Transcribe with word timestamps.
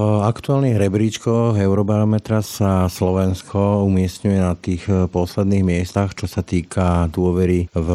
V 0.00 0.24
aktuálnych 0.24 0.80
rebríčkoch 0.80 1.60
Eurobarometra 1.60 2.40
sa 2.40 2.88
Slovensko 2.88 3.84
umiestňuje 3.84 4.38
na 4.40 4.56
tých 4.56 4.88
eh, 4.88 5.04
posledných 5.04 5.60
miestach, 5.60 6.16
čo 6.16 6.24
sa 6.24 6.40
týka 6.40 7.04
dôvery 7.12 7.68
v 7.68 7.88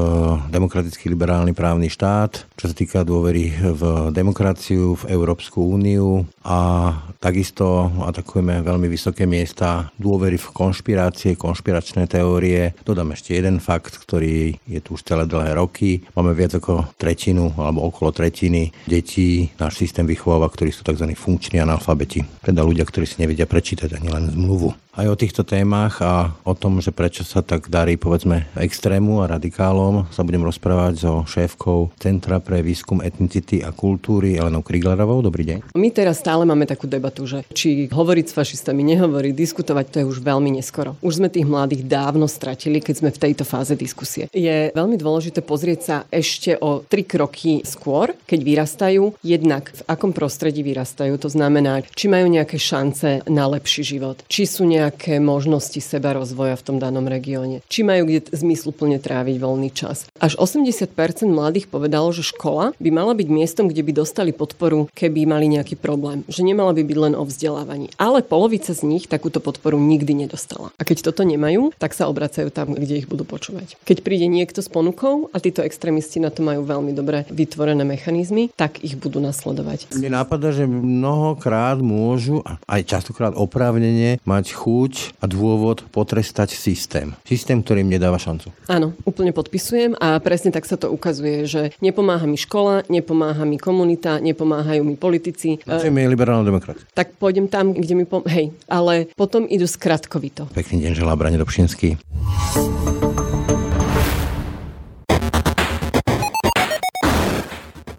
demokratický 0.53 1.09
liberálny 1.09 1.57
právny 1.57 1.89
štát, 1.89 2.45
čo 2.53 2.65
sa 2.69 2.77
týka 2.77 3.01
dôvery 3.01 3.57
v 3.57 4.13
demokraciu, 4.13 4.93
v 5.01 5.17
Európsku 5.17 5.65
úniu 5.65 6.29
a 6.45 6.93
takisto 7.17 7.89
atakujeme 8.05 8.61
veľmi 8.61 8.85
vysoké 8.85 9.25
miesta 9.25 9.89
dôvery 9.97 10.37
v 10.37 10.45
konšpirácie, 10.53 11.33
konšpiračné 11.33 12.05
teórie. 12.05 12.77
Dodám 12.85 13.17
ešte 13.17 13.33
jeden 13.33 13.57
fakt, 13.57 13.97
ktorý 13.97 14.61
je 14.69 14.77
tu 14.77 14.93
už 14.93 15.01
celé 15.09 15.25
dlhé 15.25 15.57
roky. 15.57 16.05
Máme 16.13 16.37
viac 16.37 16.53
ako 16.53 16.85
tretinu 17.01 17.49
alebo 17.57 17.89
okolo 17.89 18.13
tretiny 18.13 18.69
detí 18.85 19.49
náš 19.57 19.81
systém 19.81 20.05
vychováva, 20.05 20.53
ktorí 20.53 20.69
sú 20.69 20.85
tzv. 20.85 21.09
funkční 21.17 21.65
analfabeti. 21.65 21.94
Teda 22.43 22.61
ľudia, 22.61 22.83
ktorí 22.83 23.07
si 23.07 23.19
nevedia 23.23 23.47
prečítať 23.47 23.95
ani 23.95 24.07
len 24.11 24.23
zmluvu. 24.31 24.75
Aj 24.95 25.11
o 25.11 25.19
týchto 25.19 25.43
témach 25.43 25.99
a 25.99 26.31
o 26.47 26.55
tom, 26.55 26.79
že 26.79 26.95
prečo 26.95 27.27
sa 27.27 27.43
tak 27.43 27.67
darí 27.67 27.99
povedzme 27.99 28.47
extrému 28.55 29.19
a 29.19 29.27
radikálom 29.27 30.07
sa 30.07 30.23
budem 30.23 30.39
rozprávať 30.39 30.93
so 31.03 31.13
šéfkou 31.27 31.91
Centra 31.99 32.39
pre 32.39 32.63
výskum 32.63 33.03
etnicity 33.03 33.59
a 33.59 33.75
kultúry 33.75 34.39
Elenou 34.39 34.63
Kriglerovou. 34.63 35.19
Dobrý 35.19 35.43
deň. 35.51 35.75
My 35.75 35.91
teraz 35.91 36.23
stále 36.23 36.47
máme 36.47 36.63
takú 36.63 36.87
debatu, 36.87 37.27
že 37.27 37.43
či 37.51 37.91
hovoriť 37.91 38.25
s 38.31 38.37
fašistami, 38.39 38.87
nehovoriť, 38.95 39.35
diskutovať, 39.35 39.85
to 39.91 39.97
je 39.99 40.05
už 40.07 40.23
veľmi 40.23 40.55
neskoro. 40.63 40.95
Už 41.03 41.19
sme 41.19 41.27
tých 41.27 41.43
mladých 41.43 41.83
dávno 41.83 42.31
stratili, 42.31 42.79
keď 42.79 42.95
sme 43.03 43.09
v 43.11 43.19
tejto 43.19 43.43
fáze 43.43 43.75
diskusie. 43.75 44.31
Je 44.31 44.71
veľmi 44.71 44.95
dôležité 44.95 45.43
pozrieť 45.43 45.79
sa 45.83 45.97
ešte 46.07 46.55
o 46.63 46.87
tri 46.87 47.03
kroky 47.03 47.67
skôr, 47.67 48.15
keď 48.23 48.39
vyrastajú, 48.47 49.11
jednak 49.19 49.75
v 49.75 49.81
akom 49.91 50.15
prostredí 50.15 50.63
vyrastajú, 50.63 51.19
to 51.19 51.27
znamená, 51.27 51.83
či 51.91 52.07
majú 52.07 52.31
nejaké 52.31 52.55
šance 52.55 53.27
na 53.27 53.43
lepší 53.51 53.83
život, 53.83 54.23
či 54.31 54.47
sú 54.47 54.63
nejaké 54.63 54.84
nejaké 54.85 55.17
možnosti 55.17 55.81
seba 55.81 56.13
rozvoja 56.13 56.53
v 56.53 56.65
tom 56.65 56.77
danom 56.77 57.09
regióne. 57.09 57.65
Či 57.65 57.81
majú 57.81 58.05
kde 58.05 58.29
zmysluplne 58.29 59.01
tráviť 59.01 59.35
voľný 59.41 59.73
čas. 59.73 60.05
Až 60.21 60.37
80% 60.37 60.93
mladých 61.25 61.65
povedalo, 61.65 62.13
že 62.13 62.21
škola 62.21 62.77
by 62.77 62.89
mala 62.93 63.17
byť 63.17 63.27
miestom, 63.27 63.65
kde 63.65 63.81
by 63.81 63.91
dostali 63.97 64.29
podporu, 64.29 64.85
keby 64.93 65.25
mali 65.25 65.49
nejaký 65.49 65.73
problém. 65.73 66.21
Že 66.29 66.53
nemala 66.53 66.77
by 66.77 66.85
byť 66.85 66.97
len 67.01 67.13
o 67.17 67.25
vzdelávaní. 67.25 67.89
Ale 67.97 68.21
polovica 68.21 68.77
z 68.77 68.85
nich 68.85 69.09
takúto 69.09 69.41
podporu 69.41 69.81
nikdy 69.81 70.13
nedostala. 70.13 70.69
A 70.77 70.85
keď 70.85 71.09
toto 71.09 71.25
nemajú, 71.25 71.73
tak 71.81 71.97
sa 71.97 72.05
obracajú 72.05 72.53
tam, 72.53 72.77
kde 72.77 73.01
ich 73.01 73.09
budú 73.09 73.25
počúvať. 73.25 73.73
Keď 73.89 74.05
príde 74.05 74.29
niekto 74.29 74.61
s 74.61 74.69
ponukou 74.69 75.33
a 75.33 75.41
títo 75.41 75.65
extrémisti 75.65 76.21
na 76.21 76.29
to 76.29 76.45
majú 76.45 76.61
veľmi 76.61 76.93
dobre 76.93 77.25
vytvorené 77.33 77.81
mechanizmy, 77.81 78.53
tak 78.53 78.85
ich 78.85 78.93
budú 78.93 79.17
nasledovať. 79.17 79.97
Mne 79.97 80.21
napadá, 80.21 80.53
že 80.53 80.69
mnohokrát 80.69 81.81
môžu, 81.81 82.45
aj 82.69 82.81
častokrát 82.85 83.33
oprávnenie, 83.33 84.21
mať 84.27 84.53
chuť 84.53 84.74
chuť 84.75 85.23
a 85.23 85.25
dôvod 85.31 85.87
potrestať 85.87 86.51
systém. 86.51 87.15
Systém, 87.23 87.63
ktorý 87.63 87.87
im 87.87 87.95
nedáva 87.95 88.19
šancu. 88.19 88.51
Áno, 88.67 88.91
úplne 89.07 89.31
podpisujem 89.31 89.95
a 89.95 90.19
presne 90.19 90.51
tak 90.51 90.67
sa 90.67 90.75
to 90.75 90.91
ukazuje, 90.91 91.47
že 91.47 91.71
nepomáha 91.79 92.27
mi 92.27 92.35
škola, 92.35 92.83
nepomáha 92.91 93.47
mi 93.47 93.55
komunita, 93.55 94.19
nepomáhajú 94.19 94.83
mi 94.83 94.99
politici. 94.99 95.63
Čo 95.63 95.87
je 95.87 96.11
liberálna 96.11 96.43
demokrat? 96.43 96.75
Tak 96.91 97.15
pôjdem 97.15 97.47
tam, 97.47 97.71
kde 97.71 97.95
mi 97.95 98.03
pom... 98.03 98.27
Hej, 98.27 98.51
ale 98.67 99.07
potom 99.15 99.47
idú 99.47 99.63
skratkovito. 99.63 100.51
Pekný 100.51 100.83
deň, 100.83 100.91
želá 100.91 101.15
Brane 101.15 101.39
Dobšinský. 101.39 101.95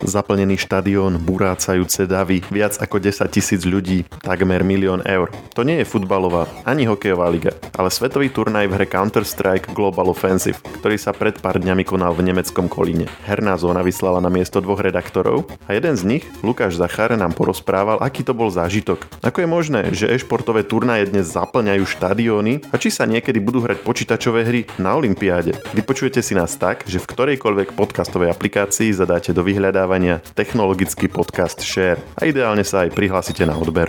Zaplnený 0.06 0.54
štadión, 0.54 1.18
burácajúce 1.18 2.06
davy, 2.06 2.38
viac 2.46 2.78
ako 2.78 3.02
10 3.02 3.26
tisíc 3.26 3.66
ľudí, 3.66 4.06
takmer 4.22 4.62
milión 4.62 5.02
eur. 5.02 5.34
To 5.58 5.66
nie 5.66 5.82
je 5.82 5.90
futbalová 5.90 6.46
ani 6.62 6.86
hokejová 6.86 7.26
liga, 7.26 7.50
ale 7.74 7.90
svetový 7.90 8.30
turnaj 8.30 8.70
v 8.70 8.78
hre 8.78 8.86
Counter-Strike 8.86 9.74
Global 9.74 10.06
Offensive, 10.06 10.62
ktorý 10.78 10.94
sa 10.94 11.10
pred 11.10 11.42
pár 11.42 11.58
dňami 11.58 11.82
konal 11.82 12.14
v 12.14 12.22
nemeckom 12.22 12.70
Kolíne. 12.70 13.10
Herná 13.26 13.58
zóna 13.58 13.82
vyslala 13.82 14.22
na 14.22 14.30
miesto 14.30 14.62
dvoch 14.62 14.78
redaktorov 14.78 15.50
a 15.66 15.74
jeden 15.74 15.98
z 15.98 16.06
nich, 16.06 16.24
Lukáš 16.46 16.78
Zachar, 16.78 17.10
nám 17.18 17.34
porozprával, 17.34 17.98
aký 17.98 18.22
to 18.22 18.30
bol 18.30 18.46
zážitok. 18.46 19.10
Ako 19.26 19.42
je 19.42 19.48
možné, 19.50 19.80
že 19.90 20.06
e-športové 20.06 20.62
turnaje 20.62 21.10
dnes 21.10 21.34
zaplňajú 21.34 21.82
štadióny 21.82 22.70
a 22.70 22.78
či 22.78 22.94
sa 22.94 23.10
niekedy 23.10 23.42
budú 23.42 23.58
hrať 23.58 23.82
počítačové 23.82 24.46
hry 24.46 24.70
na 24.78 24.94
Olympiáde. 24.94 25.58
Vypočujete 25.74 26.22
si 26.22 26.38
nás 26.38 26.54
tak, 26.54 26.86
že 26.86 27.02
v 27.02 27.10
ktorejkoľvek 27.10 27.74
podcastovej 27.74 28.30
aplikácii 28.30 28.94
zadáte 28.94 29.34
do 29.34 29.42
vyhľadávania 29.42 29.95
vyhľadávania 29.96 30.20
technologický 30.36 31.08
podcast 31.08 31.64
Share 31.64 32.00
a 32.20 32.28
ideálne 32.28 32.64
sa 32.64 32.84
aj 32.84 32.92
prihlásite 32.92 33.48
na 33.48 33.56
odber. 33.56 33.88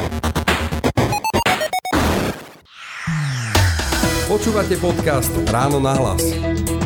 Počúvate 4.28 4.76
podcast 4.80 5.32
Ráno 5.52 5.80
na 5.80 5.96
hlas. 5.96 6.77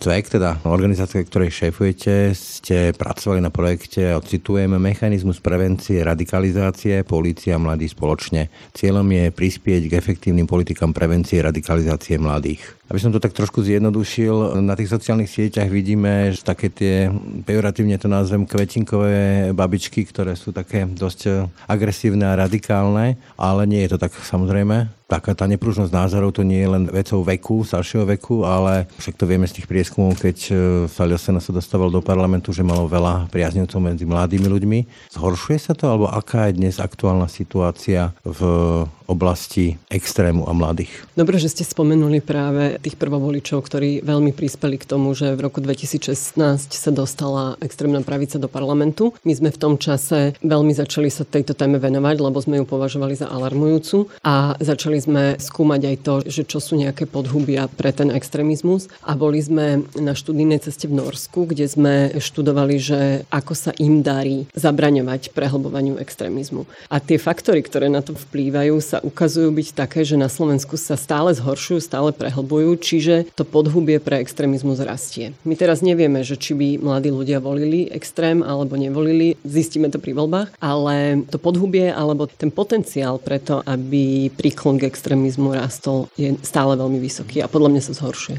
CVEK, 0.00 0.40
teda 0.40 0.56
organizácia, 0.64 1.20
ktorej 1.20 1.52
šéfujete, 1.52 2.32
ste 2.32 2.96
pracovali 2.96 3.44
na 3.44 3.52
projekte, 3.52 4.16
citujeme, 4.24 4.80
mechanizmus 4.80 5.44
prevencie 5.44 6.00
radikalizácie, 6.00 7.04
polícia 7.04 7.60
mladí 7.60 7.84
spoločne. 7.84 8.48
Cieľom 8.72 9.04
je 9.04 9.28
prispieť 9.28 9.92
k 9.92 9.96
efektívnym 10.00 10.48
politikám 10.48 10.96
prevencie 10.96 11.44
radikalizácie 11.44 12.16
mladých. 12.16 12.64
Aby 12.88 12.96
som 12.96 13.12
to 13.12 13.20
tak 13.20 13.36
trošku 13.36 13.60
zjednodušil, 13.60 14.64
na 14.64 14.72
tých 14.72 14.88
sociálnych 14.88 15.28
sieťach 15.28 15.68
vidíme 15.68 16.32
že 16.32 16.48
také 16.48 16.72
tie, 16.72 17.12
pejoratívne 17.44 18.00
to 18.00 18.08
nazvem, 18.08 18.48
kvetinkové 18.48 19.52
babičky, 19.52 20.08
ktoré 20.08 20.32
sú 20.32 20.48
také 20.48 20.88
dosť 20.88 21.52
agresívne 21.68 22.24
a 22.24 22.40
radikálne, 22.40 23.20
ale 23.36 23.68
nie 23.68 23.84
je 23.84 23.92
to 23.92 23.98
tak 24.00 24.16
samozrejme. 24.16 24.99
Taká 25.10 25.34
tá 25.34 25.50
nepružnosť 25.50 25.90
názorov 25.90 26.30
to 26.38 26.46
nie 26.46 26.62
je 26.62 26.70
len 26.70 26.84
vecou 26.86 27.26
veku, 27.26 27.66
staršieho 27.66 28.06
veku, 28.06 28.46
ale 28.46 28.86
však 29.02 29.18
to 29.18 29.26
vieme 29.26 29.42
z 29.50 29.58
tých 29.58 29.66
prieskumov, 29.66 30.14
keď 30.22 30.36
e, 30.46 30.52
sa 30.86 31.02
Sena 31.18 31.42
sa 31.42 31.50
dostával 31.50 31.90
do 31.90 31.98
parlamentu, 31.98 32.54
že 32.54 32.62
malo 32.62 32.86
veľa 32.86 33.26
priaznivcov 33.34 33.82
medzi 33.82 34.06
mladými 34.06 34.46
ľuďmi. 34.46 34.78
Zhoršuje 35.10 35.58
sa 35.58 35.74
to, 35.74 35.90
alebo 35.90 36.06
aká 36.06 36.46
je 36.46 36.62
dnes 36.62 36.78
aktuálna 36.78 37.26
situácia 37.26 38.14
v 38.22 38.40
oblasti 39.10 39.74
extrému 39.90 40.46
a 40.46 40.54
mladých? 40.54 41.10
Dobre, 41.18 41.42
že 41.42 41.50
ste 41.50 41.66
spomenuli 41.66 42.22
práve 42.22 42.78
tých 42.78 42.94
prvovoličov, 42.94 43.58
ktorí 43.58 44.06
veľmi 44.06 44.30
prispeli 44.30 44.78
k 44.78 44.86
tomu, 44.86 45.10
že 45.18 45.34
v 45.34 45.50
roku 45.50 45.58
2016 45.58 46.38
sa 46.70 46.90
dostala 46.94 47.58
extrémna 47.58 48.06
pravica 48.06 48.38
do 48.38 48.46
parlamentu. 48.46 49.10
My 49.26 49.34
sme 49.34 49.50
v 49.50 49.58
tom 49.58 49.74
čase 49.74 50.38
veľmi 50.46 50.70
začali 50.70 51.10
sa 51.10 51.26
tejto 51.26 51.58
téme 51.58 51.82
venovať, 51.82 52.16
lebo 52.22 52.38
sme 52.38 52.62
ju 52.62 52.64
považovali 52.70 53.18
za 53.18 53.26
alarmujúcu 53.26 54.06
a 54.22 54.54
začali 54.62 55.02
sme 55.02 55.24
skúmať 55.42 55.80
aj 55.90 55.96
to, 56.06 56.14
že 56.30 56.42
čo 56.46 56.62
sú 56.62 56.78
nejaké 56.78 57.10
podhubia 57.10 57.66
pre 57.66 57.90
ten 57.90 58.14
extrémizmus 58.14 58.86
a 59.02 59.18
boli 59.18 59.42
sme 59.42 59.82
na 59.98 60.14
študijnej 60.14 60.62
ceste 60.62 60.86
v 60.86 61.02
Norsku, 61.02 61.50
kde 61.50 61.66
sme 61.66 61.94
študovali, 62.14 62.76
že 62.78 63.00
ako 63.34 63.52
sa 63.58 63.74
im 63.82 64.06
darí 64.06 64.46
zabraňovať 64.54 65.34
prehlbovaniu 65.34 65.98
extrémizmu. 65.98 66.68
A 66.86 67.02
tie 67.02 67.18
faktory, 67.18 67.64
ktoré 67.66 67.90
na 67.90 68.04
to 68.04 68.14
vplývajú, 68.14 68.78
sa 68.78 68.99
ukazujú 69.02 69.50
byť 69.50 69.68
také, 69.74 70.04
že 70.04 70.20
na 70.20 70.28
Slovensku 70.30 70.76
sa 70.76 70.94
stále 70.94 71.32
zhoršujú, 71.34 71.78
stále 71.80 72.10
prehlbujú 72.14 72.76
čiže 72.80 73.28
to 73.36 73.44
podhubie 73.44 74.00
pre 74.00 74.20
extrémizmus 74.20 74.80
rastie. 74.80 75.36
My 75.44 75.54
teraz 75.56 75.80
nevieme, 75.84 76.24
že 76.24 76.38
či 76.40 76.56
by 76.56 76.80
mladí 76.80 77.10
ľudia 77.12 77.42
volili 77.42 77.88
extrém 77.90 78.40
alebo 78.40 78.78
nevolili, 78.78 79.36
zistíme 79.44 79.90
to 79.92 80.00
pri 80.00 80.16
voľbách, 80.16 80.56
ale 80.60 81.24
to 81.28 81.36
podhubie 81.40 81.90
alebo 81.92 82.26
ten 82.26 82.52
potenciál 82.52 83.20
preto, 83.20 83.64
aby 83.64 84.30
príklon 84.32 84.80
k 84.80 84.88
extrémizmu 84.88 85.52
rastol, 85.56 86.08
je 86.16 86.36
stále 86.44 86.76
veľmi 86.76 86.98
vysoký 86.98 87.44
a 87.44 87.50
podľa 87.50 87.68
mňa 87.76 87.82
sa 87.82 87.92
zhoršuje. 87.96 88.38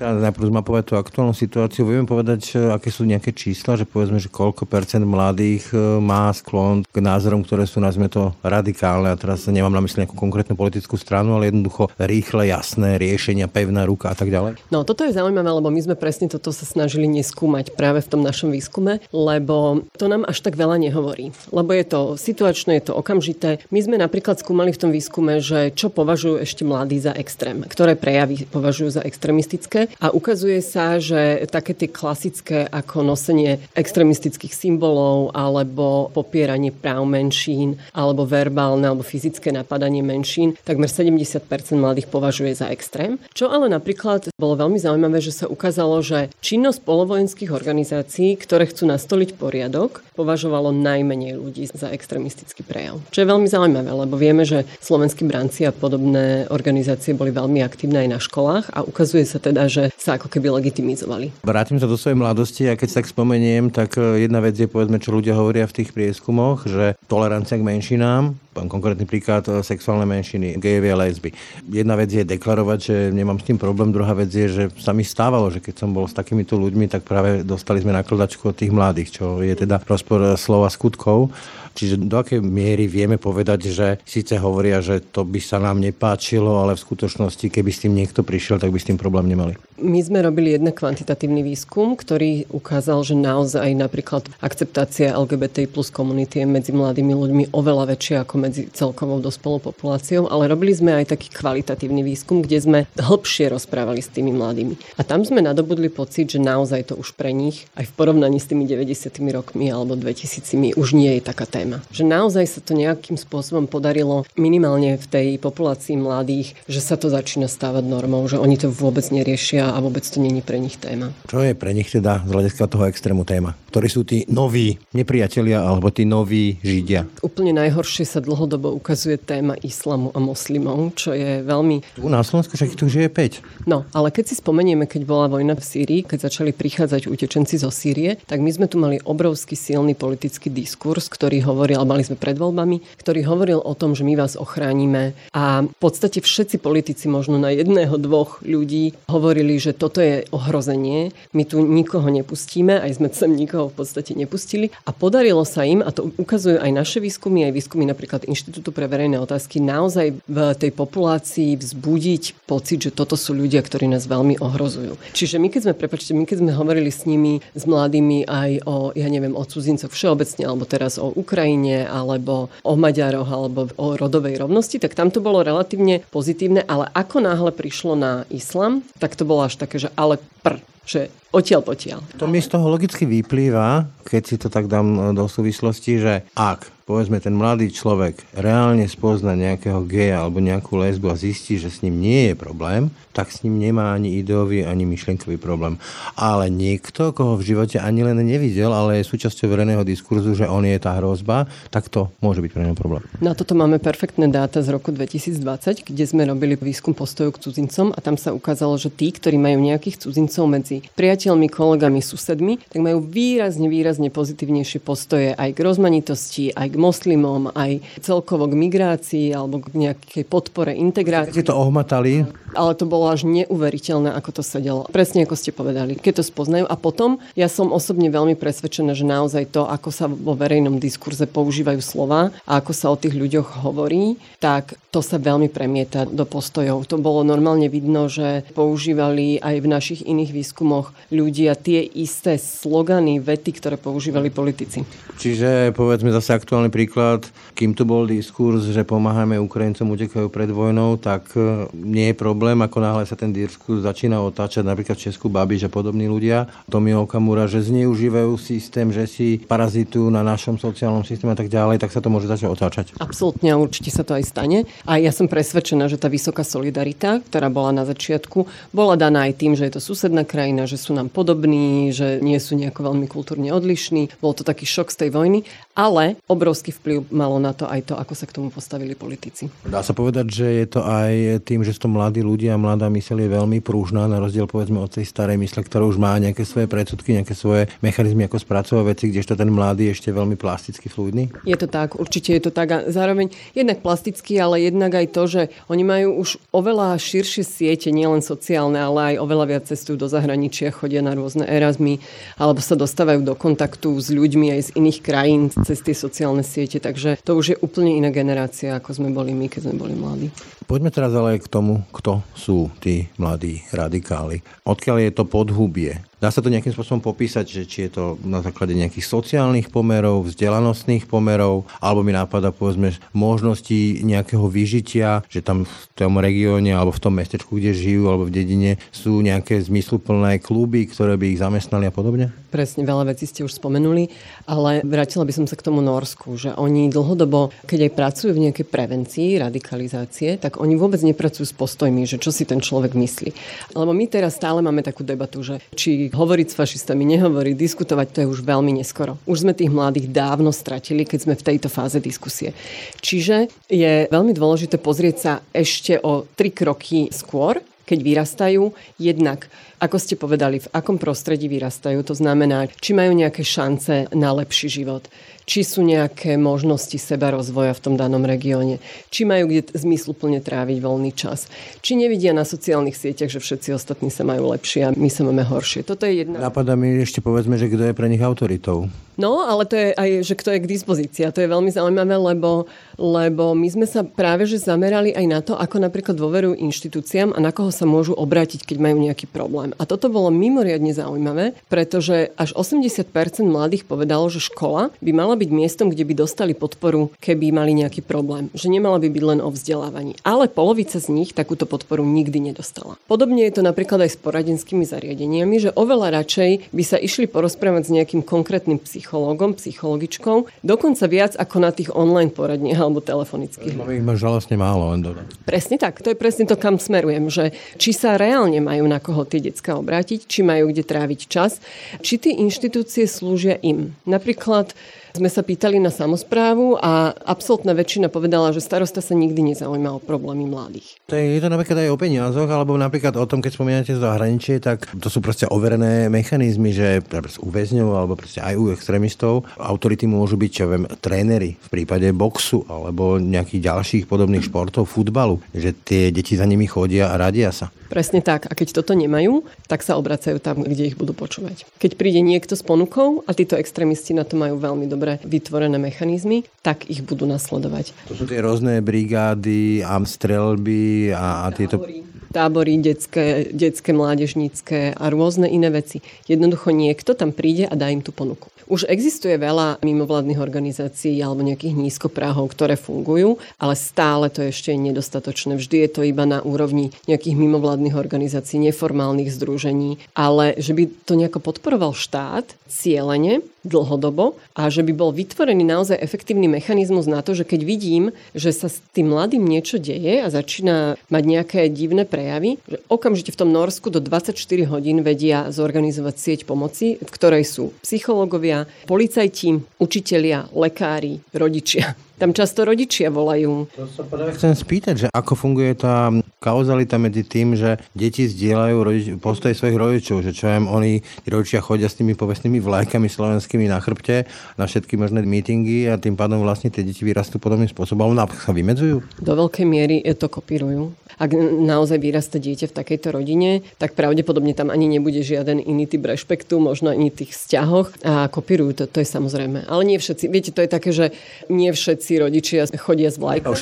Najprv 0.00 0.50
zmapovať 0.50 0.84
tú 0.86 0.94
aktuálnu 0.98 1.32
situáciu. 1.32 1.86
Vieme 1.88 2.04
povedať, 2.04 2.58
aké 2.58 2.92
sú 2.92 3.06
nejaké 3.06 3.32
čísla, 3.32 3.78
že 3.78 3.88
povedzme, 3.88 4.20
že 4.20 4.28
koľko 4.28 4.68
percent 4.68 5.04
mladých 5.06 5.72
e, 5.72 5.98
má 6.02 6.28
sklon 6.34 6.84
k 6.84 6.96
názorom, 7.00 7.40
ktoré 7.46 7.64
sú, 7.64 7.80
nazvime 7.80 8.12
to, 8.12 8.34
radikálne. 8.44 9.08
A 9.08 9.16
teraz 9.16 9.48
nemám 9.48 9.72
na 9.72 9.82
mysli 9.84 9.99
nejakú 10.00 10.16
konkrétnu 10.16 10.56
politickú 10.56 10.96
stranu, 10.96 11.36
ale 11.36 11.52
jednoducho 11.52 11.92
rýchle, 12.00 12.48
jasné 12.48 12.96
riešenia, 12.96 13.50
pevná 13.50 13.84
ruka 13.84 14.12
a 14.12 14.16
tak 14.16 14.32
ďalej? 14.32 14.56
No 14.72 14.82
toto 14.86 15.04
je 15.04 15.12
zaujímavé, 15.12 15.50
lebo 15.50 15.68
my 15.68 15.80
sme 15.84 15.96
presne 15.98 16.30
toto 16.30 16.54
sa 16.54 16.64
snažili 16.64 17.04
neskúmať 17.10 17.76
práve 17.76 18.00
v 18.00 18.10
tom 18.10 18.22
našom 18.24 18.54
výskume, 18.54 19.02
lebo 19.10 19.84
to 19.98 20.06
nám 20.06 20.24
až 20.24 20.40
tak 20.46 20.54
veľa 20.54 20.78
nehovorí. 20.78 21.34
Lebo 21.50 21.70
je 21.74 21.84
to 21.84 22.00
situačné, 22.14 22.78
je 22.80 22.92
to 22.92 22.94
okamžité. 22.96 23.58
My 23.74 23.82
sme 23.82 23.98
napríklad 23.98 24.38
skúmali 24.38 24.70
v 24.70 24.80
tom 24.80 24.90
výskume, 24.94 25.42
že 25.42 25.74
čo 25.74 25.90
považujú 25.90 26.40
ešte 26.40 26.62
mladí 26.62 27.02
za 27.02 27.10
extrém, 27.18 27.66
ktoré 27.66 27.98
prejavy 27.98 28.46
považujú 28.46 29.00
za 29.00 29.02
extrémistické 29.02 29.90
a 29.98 30.14
ukazuje 30.14 30.62
sa, 30.62 31.02
že 31.02 31.42
také 31.50 31.74
tie 31.74 31.90
klasické 31.90 32.70
ako 32.70 33.02
nosenie 33.02 33.58
extrémistických 33.74 34.54
symbolov 34.54 35.34
alebo 35.34 36.14
popieranie 36.14 36.70
práv 36.70 37.02
menšín 37.10 37.74
alebo 37.90 38.22
verbálne 38.22 38.86
alebo 38.86 39.02
fyzické 39.02 39.50
napadanie 39.50 39.89
postrádanie 39.90 40.06
menšín, 40.06 40.54
takmer 40.62 40.86
70% 40.86 41.42
mladých 41.74 42.06
považuje 42.06 42.54
za 42.54 42.70
extrém. 42.70 43.18
Čo 43.34 43.50
ale 43.50 43.66
napríklad 43.66 44.30
bolo 44.38 44.54
veľmi 44.54 44.78
zaujímavé, 44.78 45.18
že 45.18 45.34
sa 45.34 45.50
ukázalo, 45.50 45.98
že 45.98 46.30
činnosť 46.38 46.86
polovojenských 46.86 47.50
organizácií, 47.50 48.38
ktoré 48.38 48.70
chcú 48.70 48.86
nastoliť 48.86 49.34
poriadok, 49.34 50.06
považovalo 50.14 50.70
najmenej 50.70 51.34
ľudí 51.34 51.66
za 51.66 51.90
extrémistický 51.90 52.62
prejav. 52.62 53.02
Čo 53.10 53.24
je 53.24 53.30
veľmi 53.30 53.48
zaujímavé, 53.50 53.90
lebo 53.90 54.14
vieme, 54.14 54.46
že 54.46 54.62
slovenskí 54.78 55.26
branci 55.26 55.66
a 55.66 55.74
podobné 55.74 56.46
organizácie 56.52 57.16
boli 57.16 57.34
veľmi 57.34 57.64
aktívne 57.66 58.06
aj 58.06 58.08
na 58.14 58.18
školách 58.22 58.70
a 58.70 58.86
ukazuje 58.86 59.26
sa 59.26 59.42
teda, 59.42 59.66
že 59.66 59.90
sa 59.98 60.20
ako 60.20 60.30
keby 60.30 60.54
legitimizovali. 60.60 61.42
Vrátim 61.42 61.82
sa 61.82 61.90
do 61.90 61.98
svojej 61.98 62.20
mladosti 62.20 62.70
a 62.70 62.78
keď 62.78 62.88
sa 62.92 62.98
tak 63.02 63.10
spomeniem, 63.10 63.72
tak 63.72 63.96
e, 63.96 64.28
jedna 64.28 64.44
vec 64.44 64.54
je 64.54 64.68
povedzme, 64.68 65.00
čo 65.00 65.16
ľudia 65.16 65.34
hovoria 65.34 65.64
v 65.64 65.82
tých 65.82 65.90
prieskumoch, 65.96 66.68
že 66.68 66.94
tolerancia 67.08 67.56
k 67.56 67.64
menšinám, 67.64 68.36
konkrétny 68.54 69.06
príklad 69.06 69.46
e, 69.46 69.62
sexuálne 69.62 70.06
menšiny, 70.06 70.58
gejovia 70.58 70.98
lesby. 70.98 71.30
Jedna 71.70 71.94
vec 71.94 72.10
je 72.10 72.26
deklarovať, 72.26 72.78
že 72.80 72.96
nemám 73.14 73.38
s 73.38 73.46
tým 73.46 73.58
problém, 73.58 73.94
druhá 73.94 74.12
vec 74.12 74.30
je, 74.30 74.46
že 74.50 74.64
sa 74.82 74.90
mi 74.90 75.06
stávalo, 75.06 75.50
že 75.54 75.62
keď 75.62 75.86
som 75.86 75.94
bol 75.94 76.10
s 76.10 76.16
takýmito 76.16 76.58
ľuďmi, 76.58 76.90
tak 76.90 77.06
práve 77.06 77.46
dostali 77.46 77.78
sme 77.78 77.94
nakladačku 77.94 78.50
od 78.50 78.58
tých 78.58 78.74
mladých, 78.74 79.22
čo 79.22 79.38
je 79.40 79.54
teda 79.54 79.78
rozpor 79.86 80.34
slova 80.34 80.66
skutkov. 80.68 81.30
Čiže 81.70 82.02
do 82.02 82.18
akej 82.18 82.42
miery 82.42 82.90
vieme 82.90 83.14
povedať, 83.14 83.70
že 83.70 83.86
síce 84.02 84.34
hovoria, 84.36 84.82
že 84.82 84.98
to 84.98 85.22
by 85.22 85.38
sa 85.38 85.62
nám 85.62 85.78
nepáčilo, 85.78 86.58
ale 86.58 86.74
v 86.74 86.82
skutočnosti, 86.82 87.46
keby 87.46 87.70
s 87.70 87.86
tým 87.86 87.94
niekto 87.94 88.26
prišiel, 88.26 88.58
tak 88.58 88.74
by 88.74 88.78
s 88.82 88.90
tým 88.90 88.98
problém 88.98 89.30
nemali. 89.30 89.54
My 89.78 90.02
sme 90.02 90.20
robili 90.20 90.52
jeden 90.52 90.68
kvantitatívny 90.74 91.46
výskum, 91.46 91.94
ktorý 91.94 92.50
ukázal, 92.50 93.00
že 93.06 93.14
naozaj 93.16 93.70
napríklad 93.78 94.26
akceptácia 94.42 95.14
LGBT 95.14 95.70
plus 95.70 95.88
komunity 95.94 96.42
je 96.42 96.46
medzi 96.50 96.74
mladými 96.74 97.14
ľuďmi 97.14 97.44
oveľa 97.54 97.96
väčšia 97.96 98.26
ako 98.26 98.39
medzi 98.40 98.72
celkovou 98.72 99.20
dospelou 99.20 99.60
populáciou, 99.60 100.26
ale 100.32 100.48
robili 100.48 100.72
sme 100.72 100.96
aj 100.96 101.12
taký 101.12 101.28
kvalitatívny 101.28 102.00
výskum, 102.00 102.40
kde 102.40 102.58
sme 102.58 102.78
hĺbšie 102.96 103.52
rozprávali 103.52 104.00
s 104.00 104.08
tými 104.08 104.32
mladými. 104.32 104.96
A 104.96 105.04
tam 105.04 105.20
sme 105.22 105.44
nadobudli 105.44 105.92
pocit, 105.92 106.32
že 106.32 106.40
naozaj 106.40 106.90
to 106.90 106.94
už 106.96 107.12
pre 107.12 107.36
nich 107.36 107.68
aj 107.76 107.84
v 107.84 107.94
porovnaní 107.94 108.40
s 108.40 108.48
tými 108.48 108.64
90. 108.64 109.12
rokmi 109.36 109.68
alebo 109.68 109.94
2000 109.94 110.72
už 110.74 110.88
nie 110.96 111.18
je 111.18 111.22
taká 111.22 111.44
téma. 111.44 111.84
Že 111.92 112.08
naozaj 112.08 112.44
sa 112.48 112.60
to 112.64 112.72
nejakým 112.72 113.20
spôsobom 113.20 113.68
podarilo 113.68 114.24
minimálne 114.38 114.96
v 114.96 115.06
tej 115.06 115.28
populácii 115.36 116.00
mladých, 116.00 116.56
že 116.64 116.80
sa 116.80 116.96
to 116.96 117.12
začína 117.12 117.50
stávať 117.50 117.84
normou, 117.84 118.24
že 118.30 118.40
oni 118.40 118.56
to 118.56 118.72
vôbec 118.72 119.04
neriešia 119.12 119.74
a 119.74 119.78
vôbec 119.82 120.06
to 120.06 120.22
není 120.22 120.40
pre 120.40 120.56
nich 120.56 120.80
téma. 120.80 121.12
Čo 121.26 121.42
je 121.44 121.52
pre 121.52 121.74
nich 121.76 121.90
teda 121.90 122.22
z 122.24 122.30
hľadiska 122.30 122.64
toho 122.70 122.86
extrému 122.86 123.26
téma? 123.26 123.58
Ktorí 123.68 123.88
sú 123.90 124.02
tí 124.06 124.24
noví 124.30 124.78
nepriatelia 124.96 125.62
alebo 125.62 125.90
tí 125.92 126.06
noví 126.06 126.58
židia? 126.62 127.06
Úplne 127.20 127.54
najhoršie 127.66 128.06
sa 128.06 128.22
dlhodobo 128.30 128.70
ukazuje 128.78 129.18
téma 129.18 129.58
islamu 129.66 130.14
a 130.14 130.22
moslimov, 130.22 130.94
čo 130.94 131.10
je 131.10 131.42
veľmi... 131.42 131.98
Tu 131.98 132.06
na 132.06 132.22
Slovensku 132.22 132.54
však 132.54 132.78
tu 132.78 132.86
žije 132.86 133.10
5. 133.10 133.66
No, 133.66 133.82
ale 133.90 134.14
keď 134.14 134.30
si 134.30 134.34
spomenieme, 134.38 134.86
keď 134.86 135.02
bola 135.02 135.26
vojna 135.26 135.58
v 135.58 135.66
Sýrii, 135.66 136.00
keď 136.06 136.30
začali 136.30 136.54
prichádzať 136.54 137.10
utečenci 137.10 137.58
zo 137.58 137.74
Sýrie, 137.74 138.22
tak 138.30 138.38
my 138.38 138.50
sme 138.54 138.70
tu 138.70 138.78
mali 138.78 139.02
obrovský 139.02 139.58
silný 139.58 139.98
politický 139.98 140.46
diskurs, 140.46 141.10
ktorý 141.10 141.42
hovoril, 141.42 141.82
mali 141.82 142.06
sme 142.06 142.14
pred 142.14 142.38
voľbami, 142.38 143.00
ktorý 143.02 143.26
hovoril 143.26 143.58
o 143.58 143.74
tom, 143.74 143.98
že 143.98 144.06
my 144.06 144.14
vás 144.14 144.38
ochránime. 144.38 145.18
A 145.34 145.66
v 145.66 145.76
podstate 145.82 146.22
všetci 146.22 146.62
politici 146.62 147.10
možno 147.10 147.40
na 147.40 147.50
jedného, 147.50 147.98
dvoch 147.98 148.38
ľudí 148.46 148.94
hovorili, 149.10 149.58
že 149.58 149.74
toto 149.74 149.98
je 149.98 150.22
ohrozenie, 150.30 151.10
my 151.34 151.42
tu 151.48 151.58
nikoho 151.64 152.06
nepustíme, 152.06 152.78
aj 152.78 153.00
sme 153.00 153.08
sem 153.10 153.32
nikoho 153.32 153.72
v 153.72 153.82
podstate 153.82 154.12
nepustili. 154.14 154.68
A 154.84 154.94
podarilo 154.94 155.42
sa 155.48 155.64
im, 155.66 155.80
a 155.80 155.90
to 155.90 156.12
ukazujú 156.20 156.60
aj 156.60 156.70
naše 156.70 156.98
výskumy, 157.00 157.48
aj 157.48 157.56
výskumy 157.56 157.84
napríklad 157.88 158.19
Inštitútu 158.26 158.74
pre 158.74 158.90
verejné 158.90 159.20
otázky, 159.20 159.62
naozaj 159.62 160.20
v 160.26 160.38
tej 160.56 160.72
populácii 160.74 161.56
vzbudiť 161.56 162.48
pocit, 162.48 162.88
že 162.88 162.90
toto 162.90 163.14
sú 163.14 163.32
ľudia, 163.36 163.62
ktorí 163.62 163.86
nás 163.86 164.10
veľmi 164.10 164.40
ohrozujú. 164.42 164.98
Čiže 165.14 165.38
my 165.38 165.48
keď 165.52 165.60
sme, 165.70 165.74
prepačte, 165.76 166.10
my 166.16 166.24
keď 166.26 166.42
sme 166.42 166.52
hovorili 166.56 166.90
s 166.90 167.06
nimi, 167.06 167.44
s 167.54 167.64
mladými 167.64 168.26
aj 168.26 168.50
o, 168.66 168.90
ja 168.96 169.08
neviem, 169.08 169.36
o 169.36 169.44
cudzincoch 169.46 169.92
všeobecne, 169.92 170.44
alebo 170.44 170.64
teraz 170.66 170.98
o 170.98 171.12
Ukrajine 171.12 171.86
alebo 171.86 172.50
o 172.66 172.72
Maďaroch 172.74 173.28
alebo 173.28 173.68
o 173.76 173.94
rodovej 173.94 174.40
rovnosti, 174.40 174.80
tak 174.80 174.96
tam 174.96 175.12
to 175.12 175.22
bolo 175.22 175.44
relatívne 175.44 176.02
pozitívne, 176.10 176.64
ale 176.66 176.88
ako 176.92 177.22
náhle 177.22 177.52
prišlo 177.54 177.94
na 177.94 178.12
islam, 178.32 178.82
tak 178.98 179.14
to 179.14 179.28
bolo 179.28 179.46
až 179.46 179.60
také, 179.60 179.78
že 179.78 179.92
ale 179.94 180.18
pr, 180.42 180.58
že 180.90 181.06
odtiaľ 181.30 181.62
potiaľ. 181.62 182.18
To 182.18 182.26
mi 182.26 182.42
z 182.42 182.50
toho 182.50 182.66
logicky 182.66 183.06
vyplýva, 183.06 183.86
keď 184.02 184.22
si 184.26 184.34
to 184.34 184.50
tak 184.50 184.66
dám 184.66 185.14
do 185.14 185.30
súvislosti, 185.30 186.02
že 186.02 186.14
ak 186.34 186.66
povedzme 186.90 187.22
ten 187.22 187.30
mladý 187.30 187.70
človek 187.70 188.18
reálne 188.34 188.82
spozna 188.90 189.38
nejakého 189.38 189.86
geja 189.86 190.26
alebo 190.26 190.42
nejakú 190.42 190.74
lesbu 190.74 191.14
a 191.14 191.14
zistí, 191.14 191.54
že 191.54 191.70
s 191.70 191.86
ním 191.86 192.02
nie 192.02 192.20
je 192.26 192.34
problém, 192.34 192.90
tak 193.14 193.30
s 193.30 193.46
ním 193.46 193.62
nemá 193.62 193.94
ani 193.94 194.18
ideový, 194.18 194.66
ani 194.66 194.82
myšlienkový 194.90 195.38
problém. 195.38 195.78
Ale 196.18 196.50
niekto, 196.50 197.14
koho 197.14 197.38
v 197.38 197.46
živote 197.46 197.78
ani 197.78 198.02
len 198.02 198.18
nevidel, 198.18 198.74
ale 198.74 198.98
je 198.98 199.06
súčasťou 199.06 199.46
verejného 199.46 199.86
diskurzu, 199.86 200.34
že 200.34 200.50
on 200.50 200.66
je 200.66 200.74
tá 200.82 200.98
hrozba, 200.98 201.46
tak 201.70 201.86
to 201.86 202.10
môže 202.18 202.42
byť 202.42 202.50
pre 202.50 202.62
neho 202.66 202.74
problém. 202.74 203.06
Na 203.22 203.38
toto 203.38 203.54
máme 203.54 203.78
perfektné 203.78 204.26
dáta 204.26 204.58
z 204.58 204.74
roku 204.74 204.90
2020, 204.90 205.86
kde 205.86 206.04
sme 206.06 206.26
robili 206.26 206.58
výskum 206.58 206.90
postojov 206.90 207.38
k 207.38 207.46
cudzincom 207.46 207.94
a 207.94 207.98
tam 208.02 208.18
sa 208.18 208.34
ukázalo, 208.34 208.74
že 208.74 208.90
tí, 208.90 209.14
ktorí 209.14 209.38
majú 209.38 209.62
nejakých 209.62 210.10
cudzincov 210.10 210.50
medzi 210.50 210.79
priateľmi, 210.96 211.46
kolegami, 211.52 212.00
susedmi, 212.00 212.60
tak 212.68 212.80
majú 212.80 213.04
výrazne, 213.04 213.66
výrazne 213.68 214.08
pozitívnejšie 214.08 214.78
postoje 214.80 215.36
aj 215.36 215.50
k 215.52 215.60
rozmanitosti, 215.60 216.44
aj 216.54 216.72
k 216.72 216.76
moslimom, 216.80 217.52
aj 217.52 217.84
celkovo 218.00 218.46
k 218.46 218.54
migrácii 218.54 219.26
alebo 219.34 219.60
k 219.60 219.88
nejakej 219.88 220.24
podpore 220.26 220.72
integrácie. 220.72 221.42
Keď 221.42 221.52
to 221.52 221.60
ohmatali? 221.60 222.24
Ale 222.54 222.74
to 222.74 222.88
bolo 222.88 223.10
až 223.10 223.26
neuveriteľné, 223.26 224.10
ako 224.14 224.40
to 224.40 224.42
sedelo. 224.42 224.82
Presne 224.90 225.26
ako 225.26 225.36
ste 225.38 225.54
povedali, 225.54 225.94
keď 225.98 226.22
to 226.22 226.24
spoznajú. 226.26 226.66
A 226.66 226.74
potom 226.74 227.22
ja 227.38 227.46
som 227.46 227.70
osobne 227.70 228.10
veľmi 228.10 228.34
presvedčená, 228.34 228.94
že 228.94 229.06
naozaj 229.06 229.54
to, 229.54 229.66
ako 229.66 229.90
sa 229.94 230.06
vo 230.10 230.34
verejnom 230.34 230.78
diskurze 230.82 231.26
používajú 231.26 231.80
slova 231.82 232.34
a 232.46 232.58
ako 232.58 232.72
sa 232.74 232.90
o 232.90 232.98
tých 232.98 233.14
ľuďoch 233.14 233.62
hovorí, 233.66 234.18
tak 234.42 234.78
to 234.90 234.98
sa 235.02 235.22
veľmi 235.22 235.46
premieta 235.50 236.06
do 236.06 236.26
postojov. 236.26 236.86
To 236.90 236.98
bolo 236.98 237.22
normálne 237.22 237.70
vidno, 237.70 238.10
že 238.10 238.42
používali 238.54 239.38
aj 239.38 239.56
v 239.62 239.70
našich 239.70 240.00
iných 240.02 240.34
výskumoch 240.34 240.69
ľudia 241.10 241.58
tie 241.58 241.82
isté 241.82 242.38
slogany, 242.38 243.18
vety, 243.18 243.50
ktoré 243.58 243.76
používali 243.76 244.30
politici. 244.30 244.86
Čiže 245.20 245.76
povedzme 245.76 246.14
zase 246.14 246.32
aktuálny 246.32 246.72
príklad, 246.72 247.28
kým 247.58 247.76
tu 247.76 247.84
bol 247.84 248.08
diskurs, 248.08 248.64
že 248.70 248.86
pomáhame 248.86 249.36
Ukrajincom 249.36 249.92
utekajú 249.92 250.32
pred 250.32 250.48
vojnou, 250.48 250.96
tak 250.96 251.28
e, 251.36 251.68
nie 251.76 252.12
je 252.12 252.16
problém, 252.16 252.56
ako 252.64 252.78
náhle 252.80 253.04
sa 253.04 253.18
ten 253.18 253.34
diskurs 253.34 253.84
začína 253.84 254.22
otáčať, 254.24 254.64
napríklad 254.64 254.96
v 254.96 255.12
Česku 255.12 255.28
Babiš 255.28 255.68
a 255.68 255.70
podobní 255.70 256.08
ľudia, 256.08 256.48
Tomio 256.72 257.04
Okamura, 257.04 257.44
že 257.44 257.60
zneužívajú 257.60 258.32
systém, 258.40 258.88
že 258.90 259.04
si 259.04 259.40
parazitujú 259.44 260.08
na 260.08 260.24
našom 260.24 260.56
sociálnom 260.56 261.04
systéme 261.04 261.32
a 261.32 261.38
tak 261.38 261.52
ďalej, 261.52 261.80
tak 261.80 261.92
sa 261.92 262.00
to 262.00 262.08
môže 262.08 262.26
začať 262.26 262.48
otáčať. 262.50 262.86
Absolútne 262.98 263.54
určite 263.56 263.94
sa 263.94 264.02
to 264.04 264.16
aj 264.16 264.24
stane. 264.26 264.68
A 264.84 264.98
ja 264.98 265.14
som 265.14 265.30
presvedčená, 265.30 265.86
že 265.86 266.00
tá 266.00 266.10
vysoká 266.10 266.42
solidarita, 266.42 267.22
ktorá 267.30 267.46
bola 267.48 267.70
na 267.70 267.84
začiatku, 267.86 268.48
bola 268.74 268.98
daná 268.98 269.30
aj 269.30 269.38
tým, 269.38 269.52
že 269.54 269.70
je 269.70 269.78
to 269.78 269.80
susedná 269.80 270.26
krajina, 270.26 270.49
že 270.66 270.80
sú 270.80 270.96
nám 270.96 271.12
podobní, 271.12 271.94
že 271.94 272.18
nie 272.18 272.38
sú 272.42 272.58
nejako 272.58 272.90
veľmi 272.90 273.06
kultúrne 273.06 273.50
odlišní. 273.54 274.18
Bol 274.18 274.34
to 274.34 274.42
taký 274.42 274.66
šok 274.66 274.90
z 274.90 275.06
tej 275.06 275.10
vojny, 275.14 275.46
ale 275.76 276.18
obrovský 276.26 276.74
vplyv 276.74 277.12
malo 277.14 277.38
na 277.38 277.54
to 277.54 277.70
aj 277.70 277.86
to, 277.86 277.94
ako 277.94 278.14
sa 278.16 278.26
k 278.26 278.34
tomu 278.36 278.48
postavili 278.50 278.98
politici. 278.98 279.46
Dá 279.62 279.84
sa 279.84 279.94
povedať, 279.94 280.26
že 280.30 280.46
je 280.64 280.66
to 280.66 280.80
aj 280.82 281.44
tým, 281.46 281.62
že 281.62 281.76
sú 281.76 281.86
to 281.86 281.90
mladí 281.92 282.24
ľudia 282.24 282.56
a 282.56 282.62
mladá 282.62 282.90
myseľ 282.90 283.16
je 283.20 283.30
veľmi 283.36 283.58
prúžná, 283.60 284.08
na 284.08 284.18
rozdiel 284.18 284.48
povedzme 284.48 284.80
od 284.80 284.90
tej 284.90 285.04
starej 285.04 285.36
mysle, 285.38 285.60
ktorá 285.60 285.84
už 285.84 286.00
má 286.00 286.16
nejaké 286.16 286.42
svoje 286.48 286.66
predsudky, 286.66 287.14
nejaké 287.14 287.36
svoje 287.36 287.68
mechanizmy, 287.84 288.24
ako 288.24 288.40
spracovať 288.40 288.84
veci, 288.88 289.04
kdežto 289.12 289.36
ten 289.36 289.52
mladý 289.52 289.90
je 289.90 289.94
ešte 290.00 290.10
veľmi 290.10 290.40
plasticky 290.40 290.88
fluidný? 290.88 291.28
Je 291.44 291.56
to 291.60 291.68
tak, 291.68 292.00
určite 292.00 292.32
je 292.32 292.42
to 292.42 292.50
tak 292.50 292.68
a 292.72 292.78
zároveň 292.88 293.28
jednak 293.52 293.84
plasticky, 293.84 294.40
ale 294.40 294.64
jednak 294.64 294.96
aj 294.96 295.06
to, 295.12 295.22
že 295.28 295.42
oni 295.68 295.84
majú 295.84 296.08
už 296.24 296.40
oveľa 296.50 296.96
širšie 296.96 297.44
siete, 297.44 297.92
nielen 297.92 298.24
sociálne, 298.24 298.80
ale 298.80 299.14
aj 299.14 299.22
oveľa 299.22 299.44
viac 299.46 299.64
cestujú 299.68 300.00
do 300.00 300.08
zahraničia, 300.08 300.39
chodia 300.48 301.04
na 301.04 301.12
rôzne 301.12 301.44
erazmy 301.44 302.00
alebo 302.40 302.64
sa 302.64 302.78
dostávajú 302.78 303.20
do 303.20 303.36
kontaktu 303.36 303.92
s 304.00 304.08
ľuďmi 304.08 304.56
aj 304.56 304.60
z 304.70 304.70
iných 304.80 304.98
krajín 305.04 305.42
cez 305.52 305.84
tie 305.84 305.92
sociálne 305.92 306.40
siete, 306.40 306.80
takže 306.80 307.20
to 307.20 307.36
už 307.36 307.46
je 307.52 307.60
úplne 307.60 308.00
iná 308.00 308.08
generácia, 308.08 308.78
ako 308.78 308.96
sme 308.96 309.08
boli 309.12 309.36
my, 309.36 309.52
keď 309.52 309.68
sme 309.68 309.74
boli 309.76 309.92
mladí. 309.92 310.32
Poďme 310.64 310.88
teraz 310.94 311.12
ale 311.12 311.42
k 311.42 311.50
tomu, 311.50 311.84
kto 311.90 312.24
sú 312.32 312.70
tí 312.80 313.10
mladí 313.18 313.66
radikáli. 313.74 314.40
Odkiaľ 314.64 314.96
je 315.02 315.10
to 315.12 315.24
podhubie 315.26 315.98
Dá 316.20 316.28
sa 316.28 316.44
to 316.44 316.52
nejakým 316.52 316.76
spôsobom 316.76 317.00
popísať, 317.00 317.48
že 317.48 317.62
či 317.64 317.88
je 317.88 317.96
to 317.96 318.04
na 318.20 318.44
základe 318.44 318.76
nejakých 318.76 319.08
sociálnych 319.08 319.72
pomerov, 319.72 320.28
vzdelanostných 320.28 321.08
pomerov, 321.08 321.64
alebo 321.80 322.04
mi 322.04 322.12
nápada 322.12 322.52
povedzme 322.52 322.92
možnosti 323.16 324.04
nejakého 324.04 324.44
vyžitia, 324.44 325.24
že 325.32 325.40
tam 325.40 325.64
v 325.64 325.74
tom 325.96 326.20
regióne 326.20 326.76
alebo 326.76 326.92
v 326.92 327.00
tom 327.00 327.16
mestečku, 327.16 327.56
kde 327.56 327.72
žijú 327.72 328.12
alebo 328.12 328.28
v 328.28 328.36
dedine 328.36 328.76
sú 328.92 329.24
nejaké 329.24 329.64
zmysluplné 329.64 330.44
kluby, 330.44 330.84
ktoré 330.92 331.16
by 331.16 331.32
ich 331.32 331.40
zamestnali 331.40 331.88
a 331.88 331.92
podobne? 331.94 332.28
Presne, 332.52 332.84
veľa 332.84 333.08
vecí 333.16 333.24
ste 333.24 333.40
už 333.40 333.56
spomenuli, 333.56 334.12
ale 334.44 334.84
vrátila 334.84 335.24
by 335.24 335.32
som 335.32 335.48
sa 335.48 335.56
k 335.56 335.64
tomu 335.64 335.80
Norsku, 335.80 336.36
že 336.36 336.52
oni 336.52 336.92
dlhodobo, 336.92 337.48
keď 337.64 337.88
aj 337.88 337.96
pracujú 337.96 338.30
v 338.36 338.44
nejakej 338.50 338.66
prevencii 338.68 339.40
radikalizácie, 339.40 340.36
tak 340.36 340.60
oni 340.60 340.76
vôbec 340.76 341.00
nepracujú 341.00 341.48
s 341.48 341.56
postojmi, 341.56 342.04
že 342.04 342.20
čo 342.20 342.28
si 342.28 342.44
ten 342.44 342.60
človek 342.60 342.92
myslí. 342.92 343.30
Lebo 343.72 343.96
my 343.96 344.04
teraz 344.04 344.36
stále 344.36 344.60
máme 344.60 344.84
takú 344.84 345.00
debatu, 345.00 345.40
že 345.40 345.64
či 345.72 346.09
hovoriť 346.10 346.46
s 346.50 346.58
fašistami, 346.58 347.06
nehovoriť, 347.06 347.54
diskutovať, 347.56 348.06
to 348.10 348.18
je 348.22 348.30
už 348.30 348.40
veľmi 348.44 348.76
neskoro. 348.76 349.16
Už 349.24 349.46
sme 349.46 349.56
tých 349.56 349.72
mladých 349.72 350.10
dávno 350.10 350.50
stratili, 350.50 351.06
keď 351.06 351.18
sme 351.24 351.34
v 351.38 351.46
tejto 351.46 351.72
fáze 351.72 351.98
diskusie. 352.02 352.52
Čiže 353.00 353.48
je 353.70 354.06
veľmi 354.10 354.34
dôležité 354.34 354.76
pozrieť 354.76 355.16
sa 355.16 355.32
ešte 355.54 355.96
o 356.02 356.26
tri 356.34 356.50
kroky 356.52 357.08
skôr, 357.08 357.62
keď 357.88 357.98
vyrastajú, 358.06 358.70
jednak 359.02 359.50
ako 359.80 359.96
ste 359.96 360.14
povedali, 360.14 360.60
v 360.60 360.70
akom 360.76 361.00
prostredí 361.00 361.48
vyrastajú, 361.48 362.04
to 362.04 362.12
znamená, 362.12 362.68
či 362.68 362.92
majú 362.92 363.16
nejaké 363.16 363.40
šance 363.40 364.12
na 364.12 364.30
lepší 364.36 364.68
život, 364.68 365.08
či 365.50 365.66
sú 365.66 365.82
nejaké 365.82 366.38
možnosti 366.38 366.94
seba 366.94 367.34
rozvoja 367.34 367.74
v 367.74 367.82
tom 367.82 367.94
danom 367.98 368.22
regióne, 368.22 368.78
či 369.10 369.26
majú 369.26 369.50
kde 369.50 369.66
zmysluplne 369.74 370.38
tráviť 370.38 370.78
voľný 370.78 371.10
čas, 371.10 371.50
či 371.82 371.98
nevidia 371.98 372.30
na 372.30 372.46
sociálnych 372.46 372.94
sieťach, 372.94 373.34
že 373.34 373.42
všetci 373.42 373.74
ostatní 373.74 374.14
sa 374.14 374.22
majú 374.22 374.54
lepšie 374.54 374.86
a 374.86 374.94
my 374.94 375.10
sa 375.10 375.26
máme 375.26 375.42
horšie. 375.42 375.82
Toto 375.82 376.06
je 376.06 376.22
jedna... 376.22 376.38
Napadá 376.38 376.78
mi 376.78 377.02
ešte 377.02 377.18
povedzme, 377.18 377.58
že 377.58 377.66
kto 377.66 377.90
je 377.90 377.98
pre 377.98 378.06
nich 378.06 378.22
autoritou. 378.22 378.86
No, 379.20 379.44
ale 379.44 379.68
to 379.68 379.76
je 379.76 379.92
aj, 379.92 380.10
že 380.24 380.34
kto 380.38 380.56
je 380.56 380.62
k 380.64 380.70
dispozícii. 380.70 381.28
A 381.28 381.34
to 381.34 381.44
je 381.44 381.52
veľmi 381.52 381.68
zaujímavé, 381.68 382.16
lebo, 382.16 382.64
lebo 382.96 383.52
my 383.52 383.68
sme 383.68 383.84
sa 383.84 384.00
práve 384.00 384.48
že 384.48 384.56
zamerali 384.56 385.12
aj 385.12 385.26
na 385.28 385.44
to, 385.44 385.60
ako 385.60 385.76
napríklad 385.76 386.16
dôverujú 386.16 386.56
inštitúciám 386.56 387.36
a 387.36 387.38
na 387.44 387.52
koho 387.52 387.68
sa 387.68 387.84
môžu 387.84 388.16
obrátiť, 388.16 388.64
keď 388.64 388.80
majú 388.80 388.96
nejaký 388.96 389.28
problém. 389.28 389.76
A 389.76 389.84
toto 389.84 390.08
bolo 390.08 390.32
mimoriadne 390.32 390.96
zaujímavé, 390.96 391.52
pretože 391.68 392.32
až 392.40 392.56
80% 392.56 393.12
mladých 393.44 393.84
povedalo, 393.84 394.24
že 394.32 394.40
škola 394.40 394.88
by 395.04 395.10
mala 395.12 395.36
byť 395.40 395.50
miestom, 395.50 395.88
kde 395.88 396.04
by 396.04 396.14
dostali 396.20 396.52
podporu, 396.52 397.08
keby 397.16 397.48
mali 397.56 397.72
nejaký 397.72 398.04
problém. 398.04 398.52
Že 398.52 398.76
nemala 398.76 399.00
by 399.00 399.08
byť 399.08 399.24
len 399.24 399.40
o 399.40 399.48
vzdelávaní. 399.48 400.20
Ale 400.20 400.52
polovica 400.52 401.00
z 401.00 401.08
nich 401.08 401.32
takúto 401.32 401.64
podporu 401.64 402.04
nikdy 402.04 402.52
nedostala. 402.52 403.00
Podobne 403.08 403.48
je 403.48 403.56
to 403.56 403.62
napríklad 403.64 404.04
aj 404.04 404.12
s 404.14 404.18
poradenskými 404.20 404.84
zariadeniami, 404.84 405.56
že 405.56 405.70
oveľa 405.72 406.20
radšej 406.20 406.70
by 406.76 406.84
sa 406.84 407.00
išli 407.00 407.24
porozprávať 407.24 407.88
s 407.88 407.94
nejakým 407.96 408.20
konkrétnym 408.20 408.76
psychológom, 408.84 409.56
psychologičkou, 409.56 410.60
dokonca 410.60 411.04
viac 411.08 411.32
ako 411.40 411.56
na 411.64 411.70
tých 411.72 411.88
online 411.96 412.28
poradniach 412.28 412.80
alebo 412.84 413.00
telefonických. 413.00 413.74
Máme 413.80 413.96
ich 413.96 414.04
žalostne 414.20 414.60
málo. 414.60 414.92
Len 414.92 415.00
Presne 415.46 415.80
tak. 415.80 416.02
To 416.02 416.12
je 416.12 416.18
presne 416.18 416.44
to, 416.44 416.58
kam 416.58 416.76
smerujem, 416.76 417.30
že 417.30 417.54
či 417.80 417.94
sa 417.94 418.18
reálne 418.18 418.58
majú 418.58 418.84
na 418.90 418.98
koho 418.98 419.22
tie 419.24 419.40
decka 419.40 419.78
obrátiť, 419.78 420.26
či 420.26 420.44
majú 420.44 420.68
kde 420.68 420.82
tráviť 420.82 421.20
čas, 421.30 421.62
či 422.02 422.18
tie 422.18 422.36
inštitúcie 422.36 423.06
slúžia 423.06 423.56
im. 423.62 423.94
Napríklad 424.04 424.74
sme 425.14 425.28
sa 425.28 425.42
pýtali 425.42 425.82
na 425.82 425.90
samozprávu 425.92 426.78
a 426.78 427.14
absolútna 427.26 427.74
väčšina 427.74 428.12
povedala, 428.12 428.54
že 428.54 428.62
starosta 428.62 429.02
sa 429.02 429.14
nikdy 429.14 429.54
nezaujíma 429.54 429.96
o 429.96 430.00
problémy 430.02 430.46
mladých. 430.46 430.98
To 431.10 431.18
je, 431.18 431.36
je 431.36 431.40
to 431.42 431.48
napríklad 431.50 431.86
aj 431.86 431.90
o 431.90 432.00
peniazoch, 432.00 432.50
alebo 432.50 432.78
napríklad 432.78 433.14
o 433.18 433.26
tom, 433.26 433.42
keď 433.42 433.52
spomínate 433.56 433.92
zahraničie, 433.96 434.62
tak 434.62 434.86
to 434.98 435.08
sú 435.10 435.18
proste 435.18 435.50
overené 435.50 436.06
mechanizmy, 436.12 436.70
že 436.70 437.02
u 437.42 437.48
väzňov 437.50 437.88
alebo 437.96 438.14
proste 438.14 438.38
aj 438.42 438.54
u 438.54 438.70
extrémistov 438.70 439.48
autority 439.58 440.06
môžu 440.06 440.38
byť, 440.38 440.50
čo 440.50 440.64
viem, 440.70 440.84
tréneri 441.00 441.58
v 441.58 441.68
prípade 441.68 442.10
boxu 442.14 442.62
alebo 442.70 443.18
nejakých 443.18 443.66
ďalších 443.70 444.04
podobných 444.06 444.46
športov, 444.46 444.86
futbalu, 444.86 445.42
že 445.54 445.74
tie 445.74 446.14
deti 446.14 446.38
za 446.38 446.46
nimi 446.46 446.66
chodia 446.66 447.10
a 447.10 447.18
radia 447.18 447.50
sa. 447.50 447.70
Presne 447.90 448.22
tak. 448.22 448.46
A 448.46 448.54
keď 448.54 448.80
toto 448.80 448.94
nemajú, 448.94 449.42
tak 449.66 449.82
sa 449.82 449.98
obracajú 449.98 450.38
tam, 450.38 450.62
kde 450.62 450.94
ich 450.94 450.96
budú 450.96 451.10
počúvať. 451.10 451.66
Keď 451.82 451.98
príde 451.98 452.22
niekto 452.22 452.54
s 452.54 452.62
ponukou 452.62 453.26
a 453.26 453.34
títo 453.34 453.58
extrémisti 453.58 454.14
na 454.14 454.22
to 454.22 454.38
majú 454.38 454.62
veľmi 454.62 454.86
dobre 455.00 455.16
vytvorené 455.24 455.80
mechanizmy, 455.80 456.44
tak 456.60 456.84
ich 456.92 457.00
budú 457.00 457.24
nasledovať. 457.24 457.96
To 458.12 458.20
sú 458.20 458.28
tie 458.28 458.44
rôzne 458.44 458.84
brigády 458.84 459.80
a 459.80 459.96
strelby 460.04 461.16
a, 461.16 461.48
a 461.48 461.56
tieto 461.56 461.80
tábory 461.80 462.04
detské, 462.30 463.50
detské, 463.50 463.90
mládežnícke 463.92 464.94
a 464.94 465.04
rôzne 465.10 465.50
iné 465.50 465.68
veci. 465.70 466.00
Jednoducho 466.30 466.70
niekto 466.70 467.18
tam 467.18 467.34
príde 467.34 467.66
a 467.66 467.74
dá 467.74 467.90
im 467.90 468.00
tú 468.00 468.14
ponuku. 468.14 468.48
Už 468.70 468.86
existuje 468.86 469.34
veľa 469.34 469.82
mimovládnych 469.82 470.38
organizácií 470.38 471.18
alebo 471.18 471.42
nejakých 471.42 471.74
nízkopráhov, 471.74 472.54
ktoré 472.54 472.78
fungujú, 472.78 473.42
ale 473.58 473.74
stále 473.74 474.30
to 474.30 474.46
ešte 474.46 474.70
je 474.70 474.78
nedostatočné. 474.78 475.58
Vždy 475.58 475.76
je 475.86 475.90
to 475.90 476.00
iba 476.06 476.22
na 476.22 476.38
úrovni 476.38 476.94
nejakých 477.10 477.34
mimovládnych 477.34 477.98
organizácií, 477.98 478.62
neformálnych 478.62 479.34
združení, 479.34 479.98
ale 480.14 480.54
že 480.54 480.78
by 480.78 480.86
to 481.02 481.18
nejako 481.18 481.42
podporoval 481.42 481.98
štát 481.98 482.46
cieľene, 482.70 483.42
dlhodobo 483.60 484.40
a 484.56 484.72
že 484.72 484.80
by 484.80 484.92
bol 484.96 485.12
vytvorený 485.12 485.68
naozaj 485.68 486.00
efektívny 486.00 486.48
mechanizmus 486.48 487.04
na 487.04 487.20
to, 487.20 487.36
že 487.36 487.44
keď 487.44 487.60
vidím, 487.66 488.04
že 488.32 488.56
sa 488.56 488.72
s 488.72 488.80
tým 488.96 489.12
mladým 489.12 489.44
niečo 489.44 489.76
deje 489.76 490.24
a 490.24 490.32
začína 490.32 490.96
mať 491.12 491.22
nejaké 491.26 491.60
divné 491.68 492.08
prejavy, 492.20 492.60
že 492.68 492.76
okamžite 492.92 493.32
v 493.32 493.40
tom 493.40 493.48
Norsku 493.48 493.88
do 493.88 493.96
24 493.96 494.36
hodín 494.68 495.00
vedia 495.00 495.48
zorganizovať 495.48 496.14
sieť 496.20 496.40
pomoci, 496.44 497.00
v 497.00 497.08
ktorej 497.08 497.48
sú 497.48 497.72
psychológovia, 497.80 498.68
policajti, 498.84 499.80
učitelia, 499.80 500.52
lekári, 500.52 501.24
rodičia. 501.32 501.96
Tam 502.20 502.36
často 502.36 502.68
rodičia 502.68 503.08
volajú. 503.08 503.64
To 503.72 503.88
sa 503.88 504.04
práve 504.04 504.36
chcem 504.36 504.52
spýtať, 504.52 504.94
že 504.94 505.06
ako 505.08 505.32
funguje 505.32 505.72
tá 505.72 506.12
kauzalita 506.36 507.00
medzi 507.00 507.24
tým, 507.24 507.56
že 507.56 507.80
deti 507.96 508.28
zdieľajú 508.28 508.76
rodič- 508.76 509.12
postoj 509.24 509.56
svojich 509.56 509.80
rodičov, 509.80 510.20
že 510.20 510.36
čo 510.36 510.52
viem, 510.52 510.68
oni, 510.68 511.00
rodičia 511.24 511.64
chodia 511.64 511.88
s 511.88 511.96
tými 511.96 512.12
povestnými 512.12 512.60
vlajkami 512.60 513.08
slovenskými 513.08 513.72
na 513.72 513.80
chrbte 513.80 514.28
na 514.60 514.68
všetky 514.68 515.00
možné 515.00 515.24
mítingy 515.24 515.88
a 515.88 515.96
tým 515.96 516.12
pádom 516.12 516.44
vlastne 516.44 516.68
tie 516.68 516.84
deti 516.84 517.08
vyrastú 517.08 517.40
podobným 517.40 517.72
spôsobom 517.72 518.12
a 518.20 518.28
sa 518.36 518.52
vymedzujú? 518.52 519.00
Do 519.16 519.32
veľkej 519.32 519.64
miery 519.64 520.04
to 520.12 520.28
kopírujú 520.28 520.92
ak 521.20 521.36
naozaj 521.36 522.00
vyrasta 522.00 522.40
dieťa 522.40 522.72
v 522.72 522.76
takejto 522.80 523.08
rodine, 523.12 523.60
tak 523.76 523.92
pravdepodobne 523.92 524.56
tam 524.56 524.72
ani 524.72 524.88
nebude 524.88 525.20
žiaden 525.20 525.60
iný 525.60 525.84
typ 525.84 526.08
rešpektu, 526.08 526.56
možno 526.56 526.88
ani 526.88 527.12
tých 527.12 527.36
vzťahoch 527.36 528.00
a 528.00 528.32
kopírujú 528.32 528.72
to, 528.72 528.84
to 528.88 529.04
je 529.04 529.08
samozrejme. 529.08 529.68
Ale 529.68 529.84
nie 529.84 530.00
všetci, 530.00 530.24
viete, 530.32 530.50
to 530.56 530.64
je 530.64 530.70
také, 530.72 530.90
že 530.96 531.12
nie 531.52 531.68
všetci 532.10 532.24
rodičia 532.26 532.66
chodia 532.82 533.06
s 533.06 533.22
vlajkou. 533.22 533.54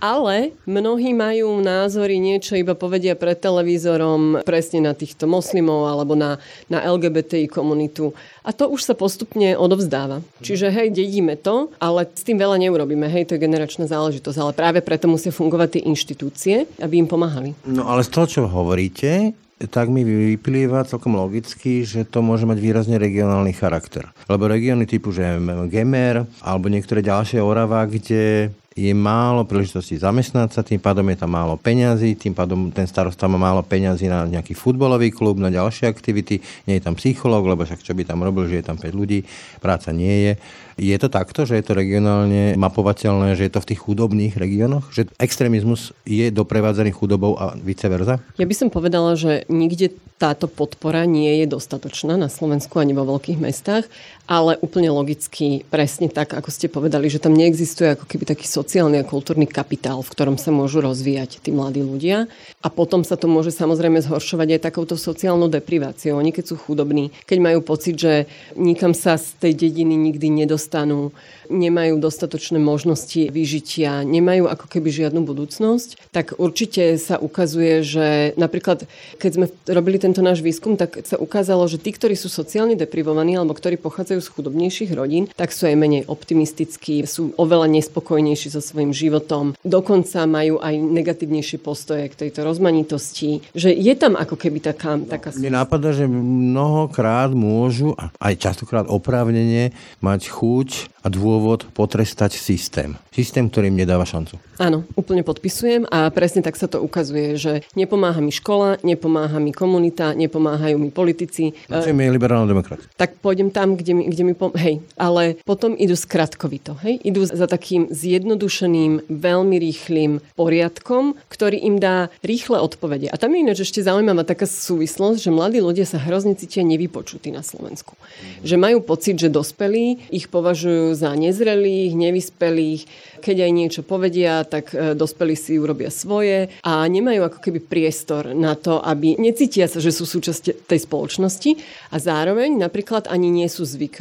Ale 0.00 0.56
mnohí 0.64 1.12
majú 1.12 1.60
názory, 1.60 2.16
niečo 2.16 2.56
iba 2.56 2.72
povedia 2.72 3.12
pred 3.12 3.36
televízorom 3.36 4.40
presne 4.48 4.80
na 4.88 4.96
týchto 4.96 5.28
moslimov 5.28 5.92
alebo 5.92 6.16
na, 6.16 6.40
na 6.72 6.80
LGBTI 6.80 7.52
komunitu. 7.52 8.16
A 8.48 8.56
to 8.56 8.72
už 8.72 8.88
sa 8.88 8.94
postupne 8.96 9.52
odovzdáva. 9.60 10.24
Čiže 10.40 10.72
hej, 10.72 10.88
dedíme 10.96 11.36
to, 11.36 11.68
ale 11.76 12.08
s 12.08 12.24
tým 12.24 12.40
veľa 12.40 12.56
neurobíme. 12.64 13.04
Hej, 13.12 13.28
to 13.28 13.36
je 13.36 13.44
generačná 13.44 13.84
záležitosť. 13.84 14.38
Ale 14.40 14.52
práve 14.56 14.78
preto 14.80 15.06
musia 15.06 15.30
fungovať 15.30 15.78
tie 15.78 15.82
inštitúcie, 15.84 16.54
aby 16.80 16.96
im 16.96 17.06
pomáhali. 17.06 17.52
No 17.68 17.86
ale 17.86 18.02
z 18.02 18.10
toho, 18.10 18.26
čo 18.26 18.40
hovoríte, 18.48 19.36
tak 19.68 19.92
mi 19.92 20.02
vyplýva 20.02 20.86
celkom 20.88 21.14
logicky, 21.18 21.86
že 21.86 22.08
to 22.08 22.24
môže 22.24 22.48
mať 22.48 22.58
výrazne 22.58 22.96
regionálny 22.98 23.52
charakter. 23.54 24.10
Lebo 24.26 24.48
regióny 24.48 24.88
typu, 24.88 25.12
že 25.14 25.38
Gemer 25.70 26.26
alebo 26.42 26.66
niektoré 26.72 27.04
ďalšie 27.04 27.38
Orava, 27.38 27.84
kde 27.86 28.54
je 28.72 28.92
málo 28.96 29.44
príležitostí 29.44 30.00
zamestnať 30.00 30.48
sa, 30.52 30.60
tým 30.64 30.80
pádom 30.80 31.04
je 31.12 31.16
tam 31.20 31.32
málo 31.32 31.60
peňazí, 31.60 32.16
tým 32.16 32.32
pádom 32.32 32.72
ten 32.72 32.88
starosta 32.88 33.28
má 33.28 33.36
málo 33.36 33.60
peňazí 33.60 34.08
na 34.08 34.24
nejaký 34.24 34.56
futbalový 34.56 35.12
klub, 35.12 35.36
na 35.36 35.52
ďalšie 35.52 35.88
aktivity, 35.88 36.40
nie 36.64 36.80
je 36.80 36.84
tam 36.84 36.96
psychológ, 36.96 37.44
lebo 37.44 37.64
však 37.68 37.84
čo 37.84 37.92
by 37.92 38.08
tam 38.08 38.24
robil, 38.24 38.48
že 38.48 38.60
je 38.60 38.66
tam 38.66 38.80
5 38.80 38.92
ľudí, 38.92 39.24
práca 39.60 39.92
nie 39.92 40.30
je. 40.30 40.32
Je 40.80 40.96
to 40.96 41.12
takto, 41.12 41.44
že 41.44 41.60
je 41.60 41.64
to 41.68 41.76
regionálne 41.76 42.56
mapovateľné, 42.56 43.36
že 43.36 43.44
je 43.48 43.52
to 43.52 43.60
v 43.60 43.68
tých 43.72 43.80
chudobných 43.84 44.34
regiónoch? 44.40 44.88
Že 44.88 45.12
extrémizmus 45.20 45.92
je 46.08 46.32
doprevádzaný 46.32 46.96
chudobou 46.96 47.36
a 47.36 47.52
vice 47.60 47.92
versa? 47.92 48.24
Ja 48.40 48.48
by 48.48 48.54
som 48.56 48.68
povedala, 48.72 49.12
že 49.12 49.44
nikde 49.52 49.92
táto 50.16 50.46
podpora 50.46 51.04
nie 51.04 51.42
je 51.42 51.46
dostatočná 51.50 52.14
na 52.14 52.30
Slovensku 52.30 52.78
ani 52.78 52.94
vo 52.94 53.02
veľkých 53.04 53.42
mestách 53.42 53.90
ale 54.30 54.54
úplne 54.62 54.88
logicky, 54.94 55.66
presne 55.66 56.06
tak, 56.06 56.32
ako 56.32 56.48
ste 56.54 56.70
povedali, 56.70 57.10
že 57.10 57.18
tam 57.18 57.34
neexistuje 57.34 57.98
ako 57.98 58.06
keby 58.06 58.24
taký 58.24 58.46
sociálny 58.46 59.02
a 59.02 59.08
kultúrny 59.08 59.50
kapitál, 59.50 60.00
v 60.00 60.12
ktorom 60.14 60.38
sa 60.38 60.54
môžu 60.54 60.78
rozvíjať 60.80 61.42
tí 61.42 61.50
mladí 61.50 61.82
ľudia. 61.82 62.30
A 62.62 62.68
potom 62.70 63.02
sa 63.02 63.18
to 63.18 63.26
môže 63.26 63.50
samozrejme 63.50 63.98
zhoršovať 64.00 64.56
aj 64.56 64.64
takouto 64.64 64.94
sociálnou 64.94 65.50
depriváciou. 65.50 66.16
Oni 66.16 66.30
keď 66.30 66.54
sú 66.54 66.56
chudobní, 66.56 67.10
keď 67.26 67.38
majú 67.42 67.58
pocit, 67.60 67.98
že 67.98 68.30
nikam 68.54 68.94
sa 68.94 69.18
z 69.18 69.36
tej 69.42 69.52
dediny 69.68 69.98
nikdy 69.98 70.30
nedostanú, 70.30 71.10
nemajú 71.52 72.00
dostatočné 72.00 72.56
možnosti 72.56 73.28
vyžitia, 73.28 74.06
nemajú 74.06 74.48
ako 74.48 74.66
keby 74.72 74.88
žiadnu 74.88 75.20
budúcnosť, 75.26 76.08
tak 76.14 76.38
určite 76.40 76.96
sa 76.96 77.20
ukazuje, 77.20 77.84
že 77.84 78.06
napríklad, 78.40 78.88
keď 79.20 79.30
sme 79.36 79.46
robili 79.68 80.00
tento 80.00 80.24
náš 80.24 80.40
výskum, 80.40 80.80
tak 80.80 81.04
sa 81.04 81.20
ukázalo, 81.20 81.68
že 81.68 81.76
tí, 81.76 81.92
ktorí 81.92 82.16
sú 82.16 82.32
sociálne 82.32 82.78
deprivovaní 82.78 83.36
alebo 83.36 83.52
ktorí 83.52 83.76
pochádzajú 83.76 84.21
z 84.22 84.30
chudobnejších 84.30 84.94
rodín, 84.94 85.26
tak 85.34 85.50
sú 85.50 85.66
aj 85.66 85.74
menej 85.74 86.02
optimistickí, 86.06 87.02
sú 87.04 87.34
oveľa 87.34 87.66
nespokojnejší 87.74 88.54
so 88.54 88.62
svojím 88.62 88.94
životom, 88.94 89.58
dokonca 89.66 90.22
majú 90.30 90.62
aj 90.62 90.78
negatívnejšie 90.78 91.58
postoje 91.58 92.06
k 92.08 92.18
tejto 92.26 92.46
rozmanitosti, 92.46 93.42
že 93.52 93.74
je 93.74 93.94
tam 93.98 94.14
ako 94.14 94.38
keby 94.38 94.62
taká... 94.62 94.96
taká... 95.02 95.34
Mne 95.34 95.58
nápada, 95.58 95.90
že 95.90 96.06
mnohokrát 96.06 97.34
môžu, 97.34 97.98
aj 98.22 98.34
častokrát 98.38 98.86
oprávnenie, 98.86 99.74
mať 99.98 100.30
chuť 100.30 100.92
a 101.02 101.10
dôvod 101.10 101.66
potrestať 101.74 102.38
systém. 102.38 102.94
Systém, 103.10 103.50
ktorý 103.50 103.74
im 103.74 103.82
nedáva 103.82 104.06
šancu. 104.06 104.38
Áno, 104.62 104.86
úplne 104.94 105.26
podpisujem 105.26 105.90
a 105.90 106.06
presne 106.14 106.46
tak 106.46 106.54
sa 106.54 106.70
to 106.70 106.78
ukazuje, 106.78 107.34
že 107.34 107.66
nepomáha 107.74 108.22
mi 108.22 108.30
škola, 108.30 108.78
nepomáha 108.86 109.42
mi 109.42 109.50
komunita, 109.50 110.14
nepomáhajú 110.14 110.78
mi 110.78 110.94
politici. 110.94 111.50
Čo 111.66 111.90
mi 111.90 112.06
je 112.06 112.14
liberálna 112.14 112.46
demokracia? 112.46 112.86
Tak 112.94 113.18
pôjdem 113.18 113.50
tam, 113.50 113.74
kde 113.74 113.92
mi, 113.98 114.01
kde 114.08 114.22
mi 114.26 114.34
pom- 114.34 114.54
Hej, 114.56 114.82
ale 114.98 115.38
potom 115.46 115.78
idú 115.78 115.94
skratkovito. 115.94 116.74
Hej, 116.82 117.00
idú 117.06 117.22
za 117.22 117.46
takým 117.46 117.88
zjednodušeným, 117.92 119.06
veľmi 119.08 119.56
rýchlým 119.56 120.18
poriadkom, 120.34 121.14
ktorý 121.30 121.62
im 121.62 121.76
dá 121.78 122.10
rýchle 122.26 122.58
odpovede. 122.58 123.08
A 123.08 123.16
tam 123.16 123.32
je 123.32 123.42
ináč 123.46 123.58
ešte 123.62 123.84
zaujímavá 123.84 124.26
taká 124.26 124.44
súvislosť, 124.44 125.18
že 125.22 125.30
mladí 125.30 125.62
ľudia 125.62 125.86
sa 125.86 126.02
hrozne 126.02 126.34
cítia 126.34 126.66
nevypočutí 126.66 127.30
na 127.30 127.46
Slovensku. 127.46 127.94
Že 128.42 128.56
majú 128.58 128.78
pocit, 128.82 129.22
že 129.22 129.30
dospelí 129.30 130.10
ich 130.10 130.26
považujú 130.26 130.98
za 130.98 131.14
nezrelých, 131.14 131.94
nevyspelých, 131.94 132.82
keď 133.22 133.36
aj 133.46 133.52
niečo 133.54 133.82
povedia, 133.86 134.42
tak 134.42 134.74
e, 134.74 134.98
dospelí 134.98 135.38
si 135.38 135.54
urobia 135.62 135.94
svoje 135.94 136.50
a 136.66 136.82
nemajú 136.82 137.22
ako 137.22 137.38
keby 137.38 137.62
priestor 137.62 138.34
na 138.34 138.58
to, 138.58 138.82
aby 138.82 139.14
necítia 139.16 139.70
sa, 139.70 139.78
že 139.78 139.94
sú 139.94 140.02
súčasť 140.02 140.66
tej 140.66 140.80
spoločnosti 140.82 141.50
a 141.94 141.96
zároveň 142.02 142.58
napríklad 142.58 143.06
ani 143.06 143.30
nie 143.30 143.46
sú 143.46 143.62
zvyknutí 143.62 143.91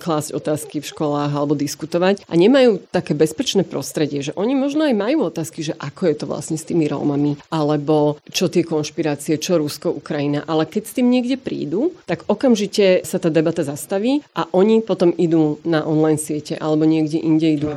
klásť 0.00 0.32
otázky 0.32 0.80
v 0.80 0.88
školách 0.88 1.30
alebo 1.30 1.52
diskutovať 1.52 2.24
a 2.24 2.32
nemajú 2.34 2.80
také 2.88 3.12
bezpečné 3.12 3.68
prostredie, 3.68 4.24
že 4.24 4.32
oni 4.34 4.56
možno 4.56 4.88
aj 4.88 4.94
majú 4.96 5.28
otázky, 5.28 5.60
že 5.60 5.76
ako 5.76 6.02
je 6.08 6.16
to 6.16 6.26
vlastne 6.26 6.56
s 6.56 6.64
tými 6.64 6.88
Rómami, 6.88 7.36
alebo 7.52 8.16
čo 8.32 8.48
tie 8.48 8.64
konšpirácie, 8.64 9.36
čo 9.36 9.60
Rusko, 9.60 9.92
Ukrajina, 9.92 10.46
ale 10.48 10.64
keď 10.64 10.82
s 10.88 10.96
tým 10.96 11.12
niekde 11.12 11.36
prídu, 11.36 11.92
tak 12.08 12.24
okamžite 12.24 13.04
sa 13.04 13.20
tá 13.20 13.28
debata 13.28 13.60
zastaví 13.66 14.24
a 14.32 14.48
oni 14.54 14.80
potom 14.80 15.12
idú 15.14 15.60
na 15.66 15.84
online 15.84 16.20
siete 16.20 16.56
alebo 16.56 16.88
niekde 16.88 17.20
inde 17.20 17.60
idú. 17.60 17.68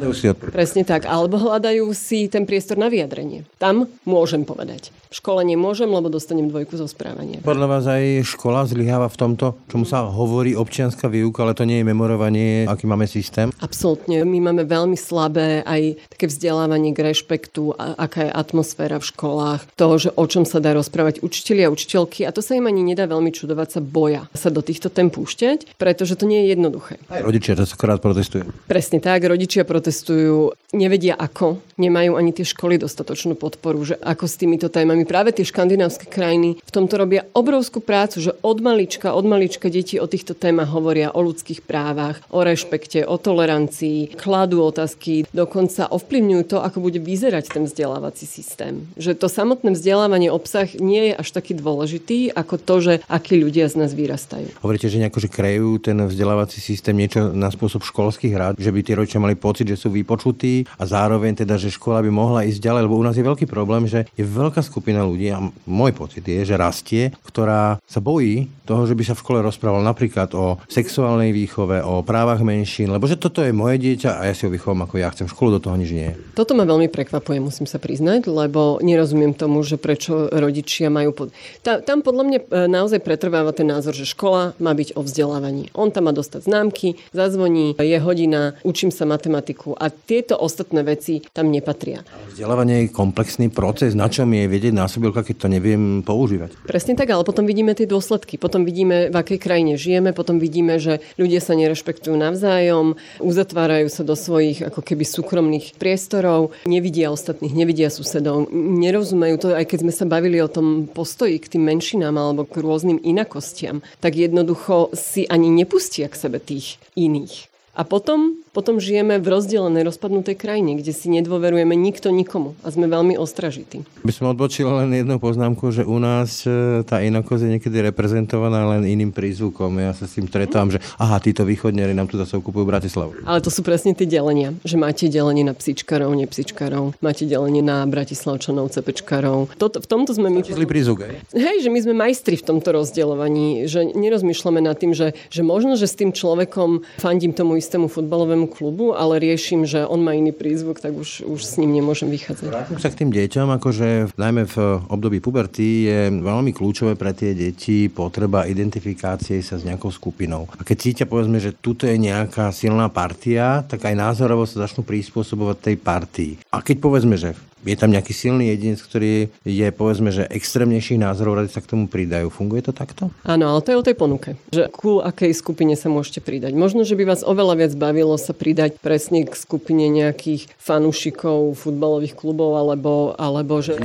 Presne 0.53 0.85
tak, 0.85 1.09
alebo 1.09 1.35
hľadajú 1.41 1.89
si 1.91 2.29
ten 2.31 2.45
priestor 2.45 2.77
na 2.77 2.87
vyjadrenie. 2.87 3.43
Tam 3.57 3.89
môžem 4.05 4.45
povedať. 4.45 4.93
V 5.07 5.23
škole 5.23 5.39
nemôžem, 5.47 5.87
lebo 5.87 6.11
dostanem 6.11 6.51
dvojku 6.51 6.75
zo 6.75 6.83
správania. 6.83 7.39
Podľa 7.39 7.67
vás 7.67 7.87
aj 7.87 8.27
škola 8.27 8.67
zlyháva 8.67 9.07
v 9.07 9.15
tomto, 9.17 9.55
čomu 9.71 9.87
sa 9.87 10.03
hovorí 10.03 10.51
občianská 10.51 11.07
výuka, 11.07 11.47
ale 11.47 11.55
to 11.57 11.65
nie 11.65 11.81
je 11.81 11.89
memorovanie, 11.89 12.69
aký 12.69 12.85
máme 12.85 13.09
systém? 13.09 13.49
Absolútne. 13.57 14.21
My 14.21 14.37
máme 14.37 14.69
veľmi 14.69 14.93
slabé 14.93 15.65
aj 15.65 15.97
také 16.13 16.29
vzdelávanie 16.29 16.93
k 16.93 17.01
rešpektu, 17.01 17.73
aká 17.73 18.29
je 18.29 18.31
atmosféra 18.31 19.01
v 19.01 19.09
školách, 19.09 19.65
to, 19.73 19.87
že 19.97 20.13
o 20.13 20.25
čom 20.29 20.45
sa 20.45 20.61
dá 20.61 20.77
rozprávať 20.77 21.25
učiteľi 21.25 21.65
a 21.65 21.73
učiteľky. 21.73 22.29
A 22.29 22.33
to 22.35 22.45
sa 22.45 22.53
im 22.53 22.69
ani 22.69 22.85
nedá 22.85 23.09
veľmi 23.09 23.33
čudovať, 23.33 23.67
sa 23.73 23.81
boja 23.81 24.29
sa 24.37 24.53
do 24.53 24.61
týchto 24.61 24.93
tém 24.93 25.09
púšťať, 25.09 25.79
pretože 25.81 26.19
to 26.19 26.29
nie 26.29 26.45
je 26.45 26.53
jednoduché. 26.53 27.01
Aj 27.09 27.23
rodičia 27.23 27.57
častokrát 27.57 27.97
protestujú. 28.03 28.45
Presne 28.67 28.99
tak, 28.99 29.23
rodičia 29.23 29.63
protestujú 29.63 30.53
nevedia 30.75 31.15
ako, 31.15 31.63
nemajú 31.79 32.19
ani 32.19 32.35
tie 32.35 32.43
školy 32.43 32.75
dostatočnú 32.75 33.39
podporu, 33.39 33.87
že 33.87 33.95
ako 34.03 34.27
s 34.27 34.35
týmito 34.35 34.67
témami. 34.67 35.07
Práve 35.07 35.31
tie 35.31 35.47
škandinávske 35.47 36.11
krajiny 36.11 36.59
v 36.59 36.71
tomto 36.75 36.99
robia 36.99 37.23
obrovskú 37.31 37.79
prácu, 37.79 38.19
že 38.19 38.35
od 38.43 38.59
malička, 38.59 39.15
od 39.15 39.23
malička 39.23 39.71
deti 39.71 39.95
o 39.95 40.05
týchto 40.11 40.35
témach 40.35 40.67
hovoria 40.67 41.15
o 41.15 41.23
ľudských 41.23 41.46
právach, 41.63 42.19
o 42.27 42.43
rešpekte, 42.43 43.07
o 43.07 43.15
tolerancii, 43.15 44.19
kladú 44.19 44.63
otázky, 44.67 45.23
dokonca 45.31 45.87
ovplyvňujú 45.87 46.43
to, 46.47 46.57
ako 46.59 46.77
bude 46.83 46.99
vyzerať 46.99 47.55
ten 47.55 47.63
vzdelávací 47.63 48.27
systém. 48.27 48.87
Že 48.99 49.15
to 49.15 49.27
samotné 49.31 49.71
vzdelávanie 49.71 50.27
obsah 50.27 50.67
nie 50.81 51.11
je 51.11 51.13
až 51.15 51.29
taký 51.31 51.55
dôležitý, 51.55 52.35
ako 52.35 52.55
to, 52.59 52.75
že 52.83 52.93
akí 53.07 53.39
ľudia 53.39 53.71
z 53.71 53.75
nás 53.79 53.91
vyrastajú. 53.95 54.59
Hovoríte, 54.59 54.91
že 54.91 54.99
nejako, 54.99 55.23
že 55.23 55.29
krejú 55.31 55.79
ten 55.79 55.97
vzdelávací 56.01 56.59
systém 56.59 56.97
niečo 56.97 57.31
na 57.31 57.47
spôsob 57.53 57.85
školských 57.85 58.33
rád, 58.35 58.53
že 58.57 58.73
by 58.73 58.79
tí 58.81 58.91
rodičia 58.97 59.23
mali 59.23 59.37
pocit, 59.37 59.69
že 59.69 59.77
sú 59.77 59.93
vypočutí 59.93 60.65
a 60.75 60.83
zároveň 60.83 61.45
teda, 61.45 61.55
že 61.55 61.73
škola 61.73 62.01
by 62.01 62.09
mohla 62.09 62.47
ísť 62.47 62.59
ďalej, 62.59 62.81
lebo 62.89 62.99
u 62.99 63.05
nás 63.05 63.15
je 63.15 63.25
veľký 63.25 63.45
problém, 63.45 63.85
že 63.85 64.09
je 64.17 64.25
veľká 64.25 64.59
skupina 64.65 65.05
ľudí 65.05 65.29
a 65.29 65.43
môj 65.69 65.91
pocit 65.93 66.25
je, 66.25 66.41
že 66.41 66.57
rastie, 66.57 67.13
ktorá 67.23 67.77
sa 67.85 67.99
bojí 68.01 68.49
toho, 68.65 68.83
že 68.83 68.97
by 68.97 69.03
sa 69.05 69.13
v 69.15 69.21
škole 69.23 69.39
rozprával 69.45 69.85
napríklad 69.85 70.33
o 70.35 70.59
sexuálnej 70.67 71.31
výchove, 71.43 71.85
o 71.85 72.01
právach 72.01 72.41
menšín, 72.41 72.89
lebo 72.89 73.05
že 73.05 73.19
toto 73.19 73.45
je 73.45 73.53
moje 73.53 73.77
dieťa 73.77 74.17
a 74.17 74.21
ja 74.25 74.33
si 74.33 74.45
ho 74.45 74.51
vychovám 74.53 74.89
ako 74.89 74.95
ja 74.97 75.13
chcem. 75.13 75.29
Školu 75.29 75.57
do 75.57 75.69
toho 75.69 75.77
nič 75.77 75.91
nie 75.93 76.07
je. 76.09 76.15
Toto 76.33 76.57
ma 76.57 76.65
veľmi 76.65 76.89
prekvapuje, 76.89 77.37
musím 77.37 77.69
sa 77.69 77.77
priznať, 77.77 78.25
lebo 78.25 78.81
nerozumiem 78.81 79.37
tomu, 79.37 79.61
že 79.61 79.77
prečo 79.77 80.31
rodičia 80.33 80.89
majú... 80.89 81.13
Pod... 81.13 81.27
Tá, 81.61 81.83
tam 81.83 82.01
podľa 82.01 82.23
mňa 82.25 82.39
e, 82.39 82.45
naozaj 82.65 83.03
pretrváva 83.03 83.53
ten 83.53 83.67
názor, 83.67 83.93
že 83.93 84.07
škola 84.07 84.57
má 84.57 84.73
byť 84.73 84.97
o 84.97 85.01
vzdelávaní. 85.03 85.69
On 85.77 85.91
tam 85.91 86.09
má 86.09 86.13
dostať 86.15 86.47
známky, 86.47 86.97
zazvoní, 87.11 87.75
je 87.77 87.97
hodina, 87.99 88.55
učím 88.63 88.89
sa 88.89 89.03
matematiku 89.03 89.75
a 89.75 89.91
tieto 89.91 90.39
ostatné 90.39 90.87
veci 90.87 91.19
tam 91.35 91.51
nepatria. 91.51 92.07
Vzdelávanie 92.31 92.87
je 92.87 92.95
komplexný 92.95 93.51
proces, 93.51 93.91
na 93.91 94.07
čom 94.07 94.31
je 94.31 94.47
vedieť 94.47 94.71
násobilka, 94.71 95.27
keď 95.27 95.35
to 95.35 95.47
neviem 95.51 95.99
používať. 96.07 96.55
Presne 96.63 96.95
tak, 96.95 97.11
ale 97.11 97.27
potom 97.27 97.43
vidíme 97.43 97.75
tie 97.75 97.83
dôsledky. 97.83 98.39
Potom 98.39 98.63
vidíme, 98.63 99.11
v 99.11 99.15
akej 99.19 99.39
krajine 99.43 99.75
žijeme, 99.75 100.15
potom 100.15 100.39
vidíme, 100.39 100.79
že 100.79 101.03
ľudia 101.19 101.26
sa 101.43 101.51
nerešpektujú 101.59 102.15
navzájom, 102.15 102.95
uzatvárajú 103.19 103.91
sa 103.91 104.07
do 104.07 104.15
svojich 104.15 104.63
ako 104.63 104.79
keby 104.79 105.03
súkromných 105.03 105.75
priestorov, 105.75 106.55
nevidia 106.63 107.11
ostatných, 107.11 107.51
nevidia 107.51 107.91
susedov, 107.91 108.47
nerozumejú 108.55 109.35
to, 109.35 109.47
aj 109.51 109.67
keď 109.67 109.83
sme 109.83 109.93
sa 109.93 110.07
bavili 110.07 110.39
o 110.39 110.47
tom 110.47 110.87
postoji 110.87 111.35
k 111.43 111.59
tým 111.59 111.67
menšinám 111.67 112.15
alebo 112.15 112.47
k 112.47 112.63
rôznym 112.63 113.03
inakostiam, 113.03 113.83
tak 113.99 114.15
jednoducho 114.15 114.95
si 114.95 115.27
ani 115.27 115.51
nepustia 115.51 116.07
k 116.07 116.15
sebe 116.15 116.39
tých 116.39 116.79
iných. 116.95 117.51
A 117.77 117.85
potom 117.85 118.41
potom 118.57 118.81
žijeme 118.81 119.21
v 119.21 119.27
rozdelenej, 119.29 119.85
rozpadnutej 119.85 120.33
krajine, 120.33 120.81
kde 120.81 120.89
si 120.89 121.13
nedôverujeme 121.13 121.77
nikto 121.77 122.09
nikomu 122.09 122.57
a 122.65 122.73
sme 122.73 122.89
veľmi 122.89 123.13
ostražití. 123.13 123.85
By 124.01 124.09
som 124.09 124.33
odbočil 124.33 124.65
len 124.65 124.97
jednu 124.97 125.21
poznámku, 125.21 125.69
že 125.69 125.85
u 125.85 126.01
nás 126.01 126.41
e, 126.49 126.81
tá 126.81 127.05
inakosť 127.05 127.45
je 127.45 127.49
niekedy 127.53 127.77
reprezentovaná 127.93 128.65
len 128.65 128.89
iným 128.89 129.13
prízvukom. 129.13 129.77
Ja 129.77 129.93
sa 129.93 130.09
s 130.09 130.17
tým 130.17 130.25
stretám, 130.25 130.73
že 130.73 130.81
aha, 130.97 131.21
títo 131.21 131.45
východniari 131.45 131.93
nám 131.93 132.09
tu 132.09 132.17
zase 132.17 132.33
okupujú 132.41 132.65
Bratislavu. 132.65 133.29
Ale 133.29 133.45
to 133.45 133.53
sú 133.53 133.61
presne 133.61 133.93
tie 133.93 134.09
delenia, 134.09 134.57
že 134.65 134.73
máte 134.73 135.05
delenie 135.05 135.45
na 135.45 135.53
psičkarov, 135.53 136.17
nepsičkarov, 136.17 136.97
máte 136.97 137.29
delenie 137.29 137.61
na 137.61 137.85
bratislavčanov, 137.85 138.73
cepečkarov. 138.73 139.53
Toto, 139.61 139.85
v 139.85 139.87
tomto 139.87 140.17
sme 140.17 140.33
my... 140.33 140.41
Zlý 140.41 140.65
prízvuk, 140.65 141.05
Hej, 141.29 141.61
že 141.61 141.69
my 141.69 141.79
sme 141.85 141.93
majstri 141.93 142.33
v 142.33 142.47
tomto 142.49 142.73
rozdeľovaní, 142.73 143.69
že 143.69 143.85
nerozmýšľame 143.93 144.65
nad 144.65 144.81
tým, 144.81 144.97
že, 144.97 145.13
že 145.29 145.45
možno, 145.45 145.77
že 145.77 145.85
s 145.85 145.93
tým 145.93 146.09
človekom 146.09 146.81
fandím 146.97 147.37
tomu 147.37 147.61
istému 147.61 147.85
futbalovému 147.85 148.46
klubu, 148.49 148.97
ale 148.97 149.19
riešim, 149.21 149.67
že 149.67 149.83
on 149.85 150.01
má 150.01 150.15
iný 150.15 150.31
prízvuk, 150.31 150.79
tak 150.79 150.95
už, 150.95 151.27
už 151.27 151.39
s 151.43 151.59
ním 151.61 151.75
nemôžem 151.75 152.09
vychádzať. 152.09 152.47
Vrátim 152.47 152.79
sa 152.79 152.89
k 152.89 153.05
tým 153.05 153.11
deťom, 153.13 153.47
akože 153.59 154.17
najmä 154.17 154.43
v 154.47 154.57
období 154.89 155.19
puberty 155.21 155.87
je 155.87 155.99
veľmi 156.09 156.51
kľúčové 156.55 156.95
pre 156.95 157.11
tie 157.11 157.35
deti 157.35 157.91
potreba 157.91 158.47
identifikácie 158.47 159.43
sa 159.43 159.59
s 159.59 159.67
nejakou 159.67 159.91
skupinou. 159.91 160.47
A 160.55 160.63
keď 160.63 160.77
cítia, 160.79 161.05
povedzme, 161.05 161.37
že 161.37 161.53
tuto 161.53 161.85
je 161.85 161.99
nejaká 161.99 162.49
silná 162.55 162.87
partia, 162.87 163.61
tak 163.67 163.85
aj 163.85 163.95
názorovo 163.95 164.47
sa 164.47 164.65
začnú 164.65 164.87
prispôsobovať 164.87 165.57
tej 165.61 165.75
partii. 165.77 166.33
A 166.49 166.63
keď 166.63 166.77
povedzme, 166.79 167.19
že 167.19 167.35
je 167.65 167.77
tam 167.77 167.89
nejaký 167.89 168.13
silný 168.13 168.53
jedinec, 168.53 168.79
ktorý 168.81 169.33
je 169.41 169.67
povedzme, 169.73 170.13
že 170.13 170.29
extrémnejších 170.29 171.01
názorov, 171.01 171.41
radi 171.41 171.49
sa 171.53 171.63
k 171.63 171.71
tomu 171.73 171.85
pridajú. 171.89 172.29
Funguje 172.29 172.61
to 172.65 172.73
takto? 172.75 173.09
Áno, 173.25 173.53
ale 173.53 173.59
to 173.65 173.73
je 173.73 173.79
o 173.79 173.85
tej 173.85 173.95
ponuke. 173.97 174.37
Že 174.53 174.69
ku 174.73 174.99
akej 175.01 175.33
skupine 175.33 175.73
sa 175.73 175.89
môžete 175.89 176.21
pridať. 176.21 176.53
Možno, 176.53 176.85
že 176.85 176.93
by 176.93 177.03
vás 177.09 177.21
oveľa 177.25 177.65
viac 177.65 177.73
bavilo 177.73 178.15
sa 178.19 178.35
pridať 178.35 178.77
presne 178.79 179.25
k 179.25 179.33
skupine 179.33 179.89
nejakých 179.89 180.49
fanúšikov 180.61 181.57
futbalových 181.57 182.13
klubov 182.17 182.57
alebo, 182.57 183.17
alebo 183.17 183.59
že... 183.63 183.77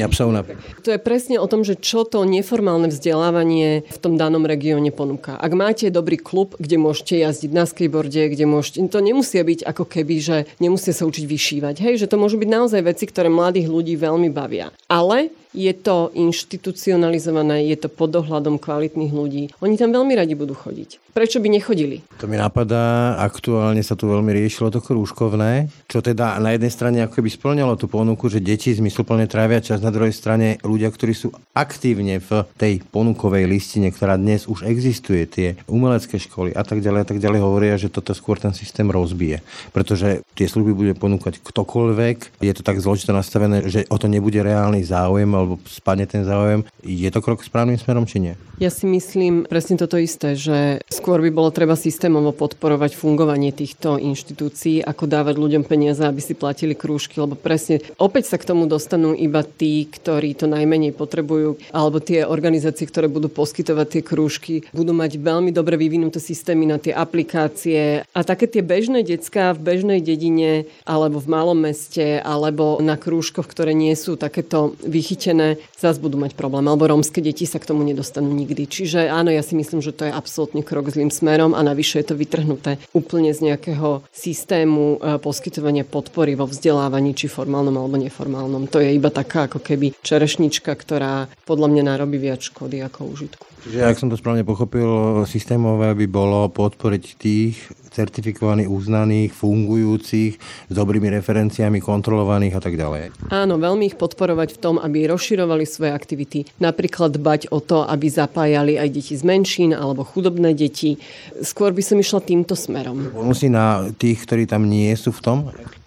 To 0.83 0.91
je 0.91 1.01
presne 1.01 1.37
o 1.39 1.47
tom, 1.47 1.63
že 1.63 1.79
čo 1.79 2.05
to 2.05 2.25
neformálne 2.27 2.91
vzdelávanie 2.91 3.87
v 3.89 3.99
tom 3.99 4.19
danom 4.19 4.45
regióne 4.45 4.91
ponúka. 4.91 5.39
Ak 5.39 5.53
máte 5.55 5.89
dobrý 5.93 6.19
klub, 6.19 6.55
kde 6.59 6.77
môžete 6.79 7.19
jazdiť 7.19 7.51
na 7.53 7.65
skateboarde, 7.69 8.33
kde 8.33 8.45
môžete... 8.49 8.85
To 8.93 9.01
nemusia 9.01 9.43
byť 9.43 9.65
ako 9.65 9.85
keby, 9.87 10.17
že 10.19 10.37
nemusia 10.59 10.93
sa 10.93 11.07
učiť 11.09 11.25
vyšívať. 11.25 11.75
Hej, 11.81 12.05
že 12.05 12.11
to 12.11 12.21
môžu 12.21 12.37
byť 12.39 12.51
naozaj 12.51 12.81
veci, 12.83 13.05
ktoré 13.07 13.33
mladých 13.63 13.69
ľudí 13.71 13.95
veľmi 13.95 14.29
bavia. 14.35 14.75
Ale 14.91 15.31
je 15.53 15.73
to 15.77 16.09
inštitucionalizované, 16.17 17.69
je 17.69 17.77
to 17.77 17.89
pod 17.93 18.13
dohľadom 18.13 18.57
kvalitných 18.57 19.13
ľudí. 19.13 19.45
Oni 19.61 19.77
tam 19.77 19.93
veľmi 19.93 20.17
radi 20.17 20.33
budú 20.33 20.57
chodiť. 20.57 21.13
Prečo 21.13 21.45
by 21.45 21.49
nechodili? 21.53 22.01
To 22.25 22.25
mi 22.25 22.41
napadá, 22.41 23.21
aktuálne 23.21 23.85
sa 23.85 23.93
tu 23.93 24.09
veľmi 24.09 24.33
riešilo 24.33 24.73
to 24.73 24.81
krúžkovné, 24.81 25.69
čo 25.85 26.01
teda 26.01 26.41
na 26.41 26.57
jednej 26.57 26.73
strane 26.73 26.99
ako 27.05 27.21
keby 27.21 27.29
splňalo 27.29 27.77
tú 27.77 27.85
ponuku, 27.85 28.33
že 28.33 28.41
deti 28.41 28.73
zmysluplne 28.73 29.29
trávia 29.29 29.61
čas, 29.61 29.85
na 29.85 29.93
druhej 29.93 30.17
strane 30.17 30.57
ľudia, 30.65 30.89
ktorí 30.89 31.13
sú 31.13 31.29
aktívne 31.53 32.17
v 32.17 32.49
tej 32.57 32.81
ponukovej 32.89 33.45
listine, 33.45 33.93
ktorá 33.93 34.17
dnes 34.17 34.49
už 34.49 34.65
existuje, 34.65 35.29
tie 35.29 35.49
umelecké 35.69 36.17
školy 36.17 36.57
a 36.57 36.65
tak 36.65 36.81
ďalej 36.81 37.01
a 37.05 37.07
tak 37.13 37.21
ďalej 37.21 37.41
hovoria, 37.45 37.77
že 37.77 37.93
toto 37.93 38.17
skôr 38.17 38.41
ten 38.41 38.57
systém 38.57 38.89
rozbije. 38.89 39.45
Pretože 39.77 40.25
tie 40.33 40.49
služby 40.49 40.73
bude 40.73 40.93
ponúkať 40.97 41.45
ktokoľvek, 41.45 42.41
je 42.41 42.53
to 42.57 42.65
tak 42.65 42.81
zložito 42.81 43.13
nastavené, 43.13 43.69
že 43.69 43.85
o 43.93 44.01
to 44.01 44.09
nebude 44.09 44.41
reálny 44.41 44.81
záujem 44.81 45.42
alebo 45.43 45.59
spadne 45.67 46.07
ten 46.07 46.23
záujem. 46.23 46.63
Je 46.87 47.11
to 47.11 47.19
krok 47.19 47.43
správnym 47.43 47.79
smerom, 47.79 48.07
či 48.07 48.23
nie? 48.23 48.35
Ja 48.63 48.71
si 48.71 48.87
myslím 48.87 49.43
presne 49.43 49.75
toto 49.75 49.99
isté, 49.99 50.39
že 50.39 50.79
skôr 50.87 51.19
by 51.19 51.35
bolo 51.35 51.51
treba 51.51 51.75
systémovo 51.75 52.31
podporovať 52.31 52.95
fungovanie 52.95 53.51
týchto 53.51 53.99
inštitúcií, 53.99 54.87
ako 54.87 55.11
dávať 55.11 55.35
ľuďom 55.35 55.67
peniaze, 55.67 55.99
aby 55.99 56.23
si 56.23 56.39
platili 56.39 56.79
krúžky, 56.79 57.19
lebo 57.19 57.35
presne 57.35 57.83
opäť 57.99 58.31
sa 58.31 58.37
k 58.39 58.47
tomu 58.47 58.71
dostanú 58.71 59.19
iba 59.19 59.43
tí, 59.43 59.91
ktorí 59.91 60.39
to 60.39 60.47
najmenej 60.47 60.95
potrebujú, 60.95 61.59
alebo 61.75 61.99
tie 61.99 62.23
organizácie, 62.23 62.87
ktoré 62.87 63.11
budú 63.11 63.27
poskytovať 63.33 63.87
tie 63.99 64.03
krúžky, 64.07 64.55
budú 64.71 64.95
mať 64.95 65.19
veľmi 65.19 65.51
dobre 65.51 65.75
vyvinuté 65.75 66.23
systémy 66.23 66.71
na 66.71 66.79
tie 66.79 66.95
aplikácie 66.95 68.07
a 68.07 68.21
také 68.23 68.47
tie 68.47 68.63
bežné 68.63 69.03
decka 69.03 69.59
v 69.59 69.75
bežnej 69.75 69.99
dedine 69.99 70.71
alebo 70.87 71.19
v 71.19 71.31
malom 71.35 71.59
meste 71.59 72.23
alebo 72.23 72.79
na 72.79 72.95
krúžkoch, 72.95 73.49
ktoré 73.51 73.75
nie 73.75 73.97
sú 73.99 74.15
takéto 74.15 74.79
vychytené 74.87 75.32
vyučené, 75.33 75.57
zase 75.81 75.99
budú 75.99 76.21
mať 76.21 76.37
problém. 76.37 76.69
Alebo 76.69 76.87
rómske 76.87 77.25
deti 77.25 77.49
sa 77.49 77.59
k 77.59 77.69
tomu 77.73 77.83
nedostanú 77.83 78.31
nikdy. 78.31 78.69
Čiže 78.69 79.09
áno, 79.09 79.33
ja 79.33 79.41
si 79.41 79.57
myslím, 79.57 79.81
že 79.81 79.97
to 79.97 80.07
je 80.07 80.13
absolútne 80.13 80.61
krok 80.61 80.93
zlým 80.93 81.09
smerom 81.09 81.57
a 81.57 81.61
navyše 81.65 82.05
je 82.05 82.13
to 82.13 82.15
vytrhnuté 82.15 82.79
úplne 82.93 83.33
z 83.33 83.53
nejakého 83.53 84.05
systému 84.13 85.01
e, 85.01 85.19
poskytovania 85.19 85.89
podpory 85.89 86.37
vo 86.37 86.45
vzdelávaní, 86.47 87.17
či 87.17 87.33
formálnom 87.33 87.75
alebo 87.75 87.97
neformálnom. 87.99 88.69
To 88.69 88.79
je 88.79 88.93
iba 88.93 89.09
taká 89.09 89.49
ako 89.49 89.65
keby 89.65 89.97
čerešnička, 90.05 90.71
ktorá 90.77 91.33
podľa 91.49 91.69
mňa 91.73 91.83
narobí 91.97 92.21
viac 92.21 92.45
škody 92.45 92.85
ako 92.85 93.09
užitku. 93.09 93.45
Čiže 93.63 93.79
ak 93.87 93.99
som 93.99 94.11
to 94.11 94.19
správne 94.19 94.43
pochopil, 94.43 95.23
systémové 95.25 95.95
by 95.95 96.07
bolo 96.11 96.51
podporiť 96.51 97.05
tých 97.15 97.57
certifikovaných, 97.93 98.69
uznaných, 98.69 99.31
fungujúcich, 99.37 100.33
s 100.69 100.75
dobrými 100.75 101.13
referenciami, 101.13 101.79
kontrolovaných 101.79 102.55
a 102.57 102.61
tak 102.65 102.75
ďalej. 102.81 103.29
Áno, 103.29 103.61
veľmi 103.61 103.93
ich 103.93 103.97
podporovať 104.01 104.57
v 104.57 104.61
tom, 104.61 104.75
aby 104.81 105.07
rozširovali 105.07 105.69
svoje 105.69 105.93
aktivity. 105.93 106.39
Napríklad 106.59 107.15
dbať 107.15 107.53
o 107.53 107.61
to, 107.61 107.85
aby 107.85 108.09
zapájali 108.09 108.81
aj 108.81 108.89
deti 108.89 109.15
z 109.15 109.23
menšín 109.23 109.71
alebo 109.77 110.03
chudobné 110.03 110.57
deti. 110.57 110.97
Skôr 111.45 111.77
by 111.77 111.83
som 111.85 112.01
išla 112.01 112.25
týmto 112.25 112.57
smerom. 112.57 113.13
Bonusy 113.13 113.53
na 113.53 113.93
tých, 113.95 114.25
ktorí 114.25 114.49
tam 114.49 114.65
nie 114.65 114.91
sú 114.97 115.13
v 115.13 115.21
tom? 115.21 115.39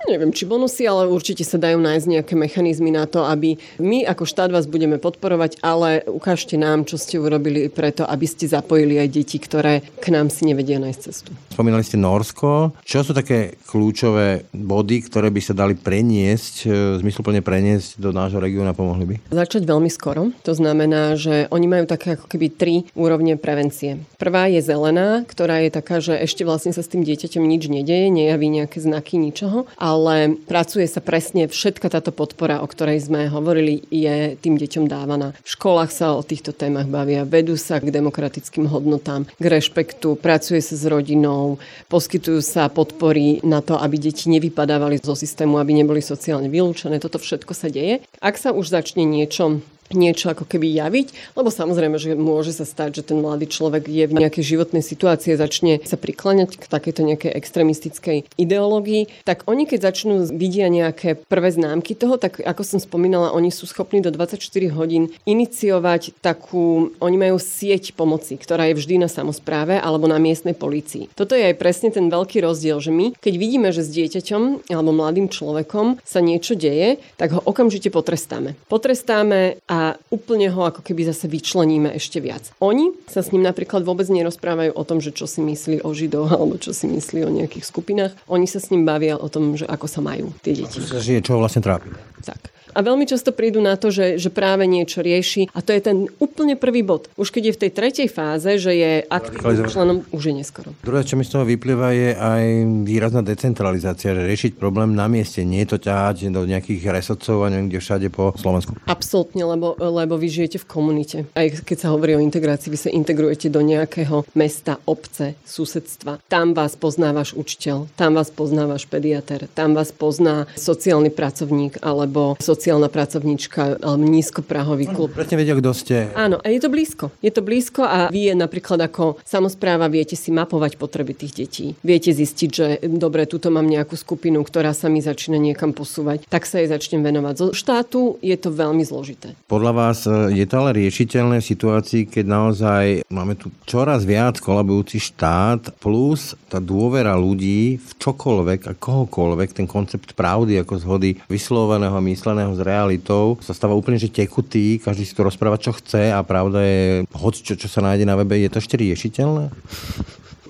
Neviem, 0.06 0.30
či 0.30 0.46
bonusy, 0.46 0.86
ale 0.86 1.10
určite 1.10 1.41
sa 1.41 1.58
dajú 1.58 1.82
nájsť 1.82 2.06
nejaké 2.06 2.34
mechanizmy 2.38 2.94
na 2.94 3.10
to, 3.10 3.26
aby 3.26 3.58
my 3.82 4.06
ako 4.06 4.30
štát 4.30 4.54
vás 4.54 4.70
budeme 4.70 5.02
podporovať, 5.02 5.58
ale 5.65 6.06
ukážte 6.06 6.62
nám, 6.62 6.86
čo 6.86 7.02
ste 7.02 7.18
urobili 7.18 7.74
preto, 7.74 8.06
aby 8.06 8.30
ste 8.30 8.46
zapojili 8.46 9.02
aj 9.02 9.10
deti, 9.10 9.41
ktoré 9.41 9.82
k 9.98 10.06
nám 10.13 10.30
si 10.30 10.46
nevedia 10.46 10.78
nájsť 10.78 11.02
cestu. 11.02 11.34
Spomínali 11.50 11.82
ste 11.82 11.98
Norsko. 11.98 12.78
Čo 12.86 13.02
sú 13.02 13.12
také 13.18 13.58
kľúčové 13.65 14.46
body, 14.54 15.10
ktoré 15.10 15.34
by 15.34 15.41
sa 15.41 15.58
dali 15.58 15.74
preniesť, 15.74 16.54
e, 16.63 17.02
zmysluplne 17.02 17.41
preniesť 17.41 17.98
do 17.98 18.13
nášho 18.13 18.38
regióna, 18.38 18.78
pomohli 18.78 19.06
by? 19.10 19.15
Začať 19.34 19.65
veľmi 19.65 19.89
skoro. 19.89 20.30
To 20.46 20.54
znamená, 20.54 21.18
že 21.18 21.50
oni 21.50 21.65
majú 21.65 21.86
také 21.89 22.20
ako 22.20 22.30
keby 22.30 22.48
tri 22.54 22.76
úrovne 22.94 23.39
prevencie. 23.41 24.04
Prvá 24.22 24.52
je 24.52 24.62
zelená, 24.62 25.26
ktorá 25.26 25.63
je 25.65 25.72
taká, 25.74 25.98
že 25.98 26.13
ešte 26.20 26.46
vlastne 26.46 26.76
sa 26.76 26.84
s 26.84 26.91
tým 26.91 27.02
dieťaťom 27.02 27.41
nič 27.41 27.72
nedeje, 27.72 28.12
nejaví 28.12 28.52
nejaké 28.52 28.78
znaky 28.84 29.18
ničoho, 29.18 29.65
ale 29.80 29.94
ale 29.95 30.36
pracuje 30.43 30.84
sa 30.91 30.99
presne, 30.99 31.47
všetka 31.47 31.88
táto 31.88 32.12
podpora, 32.12 32.60
o 32.60 32.67
ktorej 32.67 33.08
sme 33.08 33.31
hovorili, 33.31 33.88
je 33.88 34.36
tým 34.36 34.60
deťom 34.60 34.91
dávaná. 34.91 35.31
V 35.41 35.49
školách 35.55 35.91
sa 35.95 36.13
o 36.13 36.21
týchto 36.21 36.51
témach 36.51 36.91
bavia, 36.91 37.23
vedú 37.23 37.55
sa 37.55 37.79
k 37.79 37.88
demokratickým 37.88 38.67
hodnotám, 38.67 39.23
k 39.39 39.45
rešpektu, 39.47 40.19
pracuje 40.19 40.60
sa 40.60 40.75
s 40.75 40.84
rodinou, 40.84 41.58
poskytujú 41.88 42.43
sa 42.43 42.67
podpory 42.67 43.39
na 43.47 43.63
to, 43.63 43.79
aby 43.79 43.95
deti 43.95 44.27
nevypadávali 44.27 44.99
zo 44.99 45.15
systému, 45.15 45.55
aby 45.55 45.71
neboli 45.71 46.03
sociálne 46.03 46.51
vylúčené. 46.51 46.99
Toto 46.99 47.17
všetko 47.17 47.55
sa 47.55 47.71
deje. 47.71 48.03
Ak 48.19 48.36
sa 48.36 48.51
už 48.51 48.67
začne 48.75 49.08
niečo 49.08 49.63
niečo 49.93 50.34
ako 50.34 50.50
keby 50.50 50.74
javiť, 50.82 51.38
lebo 51.38 51.54
samozrejme, 51.54 51.98
že 52.02 52.17
môže 52.17 52.56
sa 52.56 52.65
stať, 52.65 53.02
že 53.02 53.13
ten 53.13 53.21
mladý 53.21 53.45
človek 53.45 53.86
je 53.86 54.06
v 54.10 54.17
nejakej 54.17 54.56
životnej 54.56 54.82
situácii 54.82 55.38
začne 55.38 55.84
sa 55.86 56.00
prikláňať 56.00 56.58
k 56.58 56.65
takejto 56.65 57.02
nejakej 57.06 57.32
extremistickej 57.36 58.17
ideológii, 58.39 59.12
tak 59.28 59.45
oni 59.45 59.69
keď 59.69 59.93
začnú 59.93 60.26
vidia 60.34 60.71
nejaké 60.71 61.19
prvé 61.30 61.54
známky 61.54 61.93
toho, 61.93 62.17
tak 62.17 62.41
ako 62.41 62.62
som 62.65 62.80
spomínala, 62.82 63.36
oni 63.36 63.54
sú 63.54 63.69
schopní 63.69 64.02
do 64.02 64.10
24 64.10 64.41
hodín 64.74 65.13
iniciovať 65.30 66.17
takú, 66.24 66.95
oni 66.98 67.17
majú 67.17 67.38
sieť 67.38 67.93
pomoci, 67.93 68.39
ktorá 68.39 68.71
je 68.71 68.78
vždy 68.78 69.06
na 69.06 69.10
samozpráve 69.12 69.78
alebo 69.78 70.10
na 70.10 70.17
miestnej 70.17 70.58
polícii. 70.58 71.12
Toto 71.13 71.38
je 71.38 71.52
aj 71.52 71.60
presne 71.60 71.89
ten 71.93 72.10
veľký 72.10 72.41
rozdiel, 72.41 72.82
že 72.82 72.89
my, 72.89 73.13
keď 73.17 73.34
vidíme, 73.36 73.69
že 73.69 73.86
s 73.86 73.93
dieťaťom 73.93 74.71
alebo 74.71 74.91
mladým 74.95 75.28
človekom 75.30 76.02
sa 76.02 76.19
niečo 76.21 76.58
deje, 76.58 77.02
tak 77.17 77.36
ho 77.36 77.41
okamžite 77.43 77.91
potrestáme. 77.91 78.58
Potrestáme 78.69 79.60
a 79.75 79.99
úplne 80.07 80.47
ho 80.47 80.63
ako 80.63 80.79
keby 80.79 81.11
zase 81.11 81.27
vyčleníme 81.27 81.91
ešte 81.91 82.23
viac. 82.23 82.55
Oni 82.63 82.95
sa 83.11 83.19
s 83.19 83.35
ním 83.35 83.43
napríklad 83.43 83.83
vôbec 83.83 84.07
nerozprávajú 84.07 84.71
o 84.71 84.83
tom, 84.88 85.03
že 85.03 85.11
čo 85.11 85.27
si 85.27 85.43
myslí 85.43 85.83
o 85.83 85.91
Židoch 85.91 86.31
alebo 86.31 86.55
čo 86.55 86.71
si 86.71 86.88
myslí 86.88 87.27
o 87.27 87.31
nejakých 87.35 87.67
skupinách. 87.67 88.15
Oni 88.31 88.47
sa 88.47 88.63
s 88.63 88.71
ním 88.71 88.88
bavia 88.88 89.19
o 89.19 89.27
tom, 89.27 89.59
že 89.59 89.67
ako 89.67 89.91
sa 89.91 89.99
majú 89.99 90.31
tie 90.39 90.55
deti. 90.55 90.79
Čo 90.79 91.43
vlastne 91.43 91.59
trápi. 91.59 91.91
Tak 92.23 92.55
a 92.75 92.79
veľmi 92.83 93.07
často 93.07 93.31
prídu 93.31 93.63
na 93.63 93.79
to, 93.79 93.88
že, 93.88 94.19
že 94.19 94.27
práve 94.27 94.67
niečo 94.67 94.99
rieši 94.99 95.47
a 95.55 95.63
to 95.63 95.71
je 95.71 95.79
ten 95.79 95.97
úplne 96.19 96.59
prvý 96.59 96.83
bod. 96.83 97.07
Už 97.15 97.31
keď 97.31 97.43
je 97.49 97.55
v 97.55 97.61
tej 97.63 97.71
tretej 97.71 98.07
fáze, 98.11 98.59
že 98.59 98.75
je 98.75 98.91
aktívnym 99.07 99.71
členom, 99.71 99.97
už 100.11 100.23
je 100.27 100.33
neskoro. 100.35 100.69
Druhé, 100.83 101.07
čo 101.07 101.15
mi 101.15 101.23
z 101.23 101.31
toho 101.31 101.47
vyplýva, 101.47 101.95
je 101.95 102.09
aj 102.11 102.43
výrazná 102.83 103.23
decentralizácia, 103.23 104.11
že 104.11 104.27
riešiť 104.27 104.59
problém 104.59 104.91
na 104.91 105.07
mieste, 105.07 105.47
nie 105.47 105.63
je 105.63 105.79
to 105.79 105.88
ťahať 105.88 106.27
do 106.35 106.43
nejakých 106.43 106.91
resocov 106.91 107.47
a 107.47 107.49
neviem 107.49 107.71
kde 107.71 107.79
všade 107.79 108.07
po 108.11 108.35
Slovensku. 108.35 108.75
Absolútne, 108.83 109.47
lebo, 109.47 109.79
lebo 109.79 110.19
vy 110.19 110.27
žijete 110.27 110.59
v 110.59 110.67
komunite. 110.67 111.17
Aj 111.31 111.47
keď 111.47 111.77
sa 111.79 111.95
hovorí 111.95 112.19
o 112.19 112.21
integrácii, 112.21 112.67
vy 112.67 112.79
sa 112.79 112.91
integrujete 112.91 113.47
do 113.47 113.63
nejakého 113.63 114.27
mesta, 114.35 114.83
obce, 114.83 115.39
susedstva. 115.47 116.19
Tam 116.27 116.51
vás 116.51 116.75
pozná 116.75 117.15
váš 117.15 117.31
učiteľ, 117.39 117.88
tam 117.95 118.19
vás 118.19 118.27
pozná 118.27 118.67
váš 118.67 118.83
pediater, 118.83 119.47
tam 119.55 119.71
vás 119.71 119.95
pozná 119.95 120.43
sociálny 120.59 121.13
pracovník 121.13 121.79
alebo 121.79 122.35
sociálny 122.41 122.64
sociálna 122.65 122.89
pracovníčka 122.89 123.78
alebo 123.78 124.10
nízkoprahový 124.10 124.89
klub. 124.89 125.13
Presne 125.13 125.38
vedia, 125.38 125.54
kto 125.54 125.69
ste. 125.78 126.10
Áno, 126.17 126.41
a 126.41 126.49
je 126.49 126.58
to 126.58 126.73
blízko. 126.73 127.13
Je 127.21 127.30
to 127.30 127.45
blízko 127.45 127.86
a 127.86 128.10
vy 128.10 128.34
je 128.34 128.34
napríklad 128.34 128.82
ako 128.82 129.21
samozpráva 129.21 129.86
viete 129.86 130.17
si 130.17 130.34
mapovať 130.34 130.82
potreby 130.82 131.13
tých 131.13 131.45
detí. 131.45 131.78
Viete 131.86 132.10
zistiť, 132.10 132.49
že 132.49 132.82
dobre, 132.89 133.30
tuto 133.30 133.54
mám 133.54 133.69
nejakú 133.69 133.93
skupinu, 133.93 134.41
ktorá 134.41 134.73
sa 134.73 134.89
mi 134.89 134.97
začína 134.97 135.38
niekam 135.38 135.78
posúvať, 135.78 136.25
tak 136.25 136.49
sa 136.49 136.58
jej 136.58 136.65
začnem 136.65 137.06
venovať. 137.06 137.34
Zo 137.38 137.47
štátu 137.54 138.17
je 138.25 138.34
to 138.34 138.49
veľmi 138.49 138.82
zložité. 138.82 139.38
Podľa 139.45 139.71
vás 139.78 140.10
e, 140.10 140.34
je 140.34 140.45
to 140.49 140.65
ale 140.65 140.73
riešiteľné 140.73 141.45
v 141.45 141.49
situácii, 141.54 142.10
keď 142.10 142.25
naozaj 142.25 142.84
máme 143.13 143.38
tu 143.38 143.54
čoraz 143.69 144.10
viac 144.10 144.41
kolabujúci 144.41 144.97
štát 144.97 145.78
plus 145.78 146.34
tá 146.49 146.58
dôvera 146.58 147.13
ľudí 147.13 147.78
v 147.78 147.91
čokoľvek 148.01 148.60
a 148.65 148.73
kohokoľvek, 148.73 149.54
ten 149.54 149.69
koncept 149.69 150.17
pravdy 150.17 150.65
ako 150.65 150.82
zhody 150.82 151.21
vysloveného 151.30 151.93
a 151.93 152.01
mysleného 152.01 152.55
s 152.56 152.62
realitou 152.63 153.36
sa 153.44 153.54
stáva 153.54 153.76
úplne 153.76 154.00
že 154.00 154.08
tekutý, 154.10 154.80
každý 154.80 155.04
si 155.04 155.13
to 155.13 155.28
rozpráva, 155.28 155.60
čo 155.60 155.76
chce 155.76 156.15
a 156.15 156.24
pravda 156.24 156.63
je, 156.63 157.04
hoď 157.12 157.34
čo, 157.44 157.54
čo 157.60 157.68
sa 157.68 157.84
nájde 157.84 158.08
na 158.08 158.15
webe, 158.15 158.39
je 158.39 158.50
to 158.50 158.63
ešte 158.63 158.80
riešiteľné? 158.80 159.52